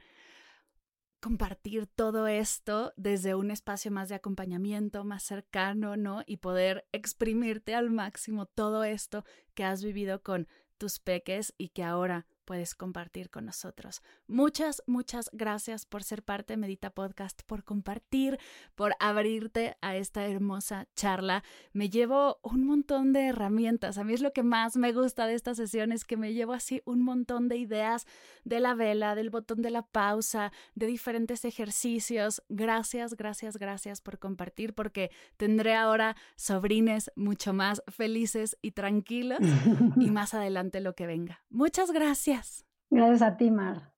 [1.23, 6.25] compartir todo esto desde un espacio más de acompañamiento, más cercano, ¿no?
[6.27, 10.49] Y poder exprimirte al máximo todo esto que has vivido con
[10.79, 14.03] tus peques y que ahora puedes compartir con nosotros.
[14.27, 18.39] Muchas, muchas gracias por ser parte de Medita Podcast, por compartir,
[18.75, 21.45] por abrirte a esta hermosa charla.
[21.73, 23.97] Me llevo un montón de herramientas.
[23.97, 26.83] A mí es lo que más me gusta de estas sesiones, que me llevo así
[26.85, 28.07] un montón de ideas
[28.45, 32.43] de la vela, del botón de la pausa, de diferentes ejercicios.
[32.51, 39.39] Gracias, gracias, gracias por compartir, porque tendré ahora sobrines mucho más felices y tranquilos
[39.97, 41.41] y más adelante lo que venga.
[41.49, 42.42] Muchas gracias.
[42.91, 43.23] Gracias.
[43.23, 43.93] a ti, Mar.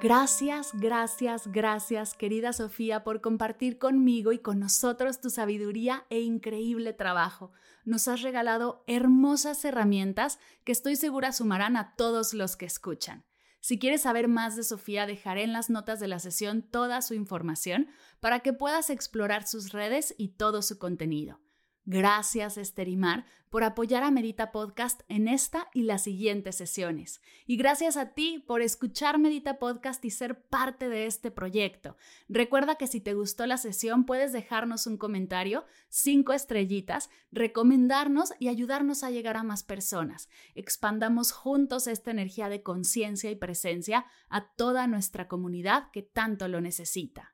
[0.00, 6.92] Gracias, gracias, gracias, querida Sofía, por compartir conmigo y con nosotros tu sabiduría e increíble
[6.92, 7.52] trabajo.
[7.84, 13.24] Nos has regalado hermosas herramientas que estoy segura sumarán a todos los que escuchan.
[13.60, 17.14] Si quieres saber más de Sofía, dejaré en las notas de la sesión toda su
[17.14, 17.86] información
[18.18, 21.41] para que puedas explorar sus redes y todo su contenido.
[21.84, 27.20] Gracias, Esterimar, por apoyar a Medita Podcast en esta y las siguientes sesiones.
[27.44, 31.96] Y gracias a ti por escuchar Medita Podcast y ser parte de este proyecto.
[32.28, 38.46] Recuerda que si te gustó la sesión puedes dejarnos un comentario, cinco estrellitas, recomendarnos y
[38.46, 40.28] ayudarnos a llegar a más personas.
[40.54, 46.60] Expandamos juntos esta energía de conciencia y presencia a toda nuestra comunidad que tanto lo
[46.60, 47.31] necesita.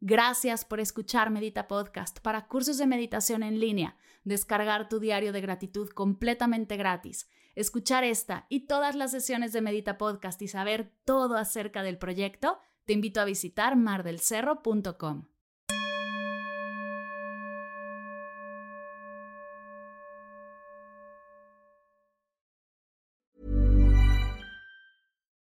[0.00, 5.40] Gracias por escuchar Medita Podcast para cursos de meditación en línea, descargar tu diario de
[5.40, 11.36] gratitud completamente gratis, escuchar esta y todas las sesiones de Medita Podcast y saber todo
[11.36, 15.28] acerca del proyecto, te invito a visitar mardelcerro.com.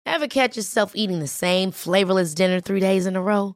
[0.05, 3.55] Ever catch yourself eating the same flavorless dinner three days in a row?